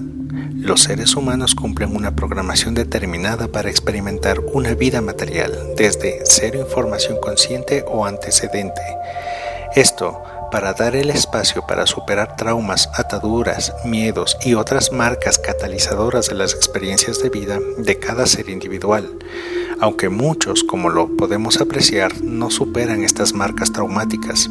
Los 0.56 0.82
seres 0.82 1.16
humanos 1.16 1.54
cumplen 1.54 1.94
una 1.94 2.14
programación 2.14 2.74
determinada 2.74 3.48
para 3.48 3.70
experimentar 3.70 4.40
una 4.52 4.74
vida 4.74 5.00
material, 5.00 5.74
desde 5.76 6.20
cero 6.24 6.60
información 6.60 7.18
consciente 7.20 7.84
o 7.88 8.06
antecedente, 8.06 8.82
esto 9.74 10.22
para 10.52 10.74
dar 10.74 10.94
el 10.94 11.08
espacio 11.08 11.66
para 11.66 11.86
superar 11.86 12.36
traumas, 12.36 12.90
ataduras, 12.92 13.74
miedos 13.86 14.36
y 14.44 14.52
otras 14.52 14.92
marcas 14.92 15.38
catalizadoras 15.38 16.28
de 16.28 16.34
las 16.34 16.52
experiencias 16.52 17.22
de 17.22 17.30
vida 17.30 17.58
de 17.78 17.98
cada 17.98 18.26
ser 18.26 18.50
individual, 18.50 19.08
aunque 19.80 20.10
muchos, 20.10 20.62
como 20.62 20.90
lo 20.90 21.16
podemos 21.16 21.58
apreciar, 21.58 22.20
no 22.20 22.50
superan 22.50 23.02
estas 23.02 23.32
marcas 23.32 23.72
traumáticas. 23.72 24.50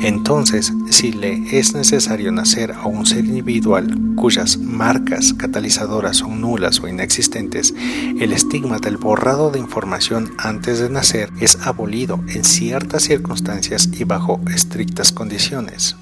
Entonces, 0.00 0.72
si 0.90 1.12
le 1.12 1.58
es 1.58 1.74
necesario 1.74 2.30
nacer 2.32 2.72
a 2.72 2.86
un 2.86 3.06
ser 3.06 3.24
individual 3.24 3.96
cuyas 4.14 4.58
marcas 4.58 5.34
catalizadoras 5.34 6.18
son 6.18 6.40
nulas 6.40 6.80
o 6.80 6.88
inexistentes, 6.88 7.74
el 8.20 8.32
estigma 8.32 8.78
del 8.78 8.96
borrado 8.96 9.50
de 9.50 9.58
información 9.58 10.32
antes 10.38 10.80
de 10.80 10.90
nacer 10.90 11.30
es 11.40 11.58
abolido 11.66 12.20
en 12.28 12.44
ciertas 12.44 13.04
circunstancias 13.04 13.88
y 13.92 14.04
bajo 14.04 14.40
estrictas 14.54 15.12
condiciones. 15.12 15.96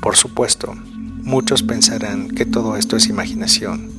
Por 0.00 0.16
supuesto, 0.16 0.74
muchos 0.74 1.62
pensarán 1.62 2.28
que 2.28 2.44
todo 2.44 2.76
esto 2.76 2.96
es 2.96 3.08
imaginación. 3.08 3.90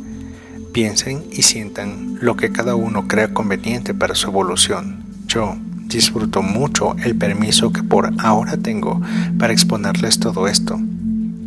Piensen 0.74 1.26
y 1.32 1.42
sientan 1.42 2.18
lo 2.22 2.38
que 2.38 2.52
cada 2.52 2.76
uno 2.76 3.08
crea 3.08 3.34
conveniente 3.34 3.94
para 3.94 4.16
su 4.16 4.28
evolución. 4.28 5.04
Yo, 5.28 5.56
disfruto 5.88 6.42
mucho 6.42 6.96
el 7.04 7.16
permiso 7.16 7.72
que 7.72 7.84
por 7.84 8.14
ahora 8.20 8.58
tengo 8.58 9.02
para 9.38 9.54
exponerles 9.54 10.20
todo 10.20 10.48
esto, 10.48 10.80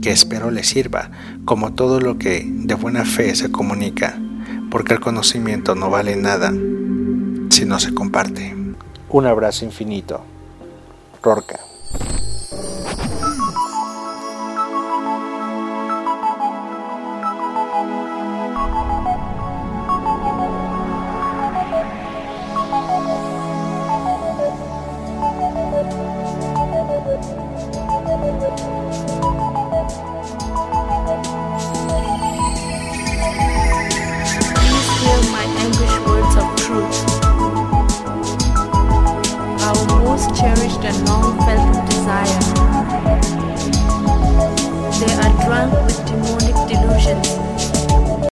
que 0.02 0.10
espero 0.10 0.50
les 0.50 0.68
sirva 0.68 1.10
como 1.44 1.72
todo 1.72 2.00
lo 2.00 2.18
que 2.18 2.44
de 2.46 2.74
buena 2.74 3.04
fe 3.04 3.34
se 3.34 3.50
comunica, 3.50 4.18
porque 4.70 4.94
el 4.94 5.00
conocimiento 5.00 5.74
no 5.74 5.90
vale 5.90 6.16
nada 6.16 6.52
si 7.50 7.64
no 7.64 7.80
se 7.80 7.94
comparte. 7.94 8.56
Un 9.08 9.26
abrazo 9.26 9.64
infinito. 9.64 10.22
Rorca. 11.22 11.69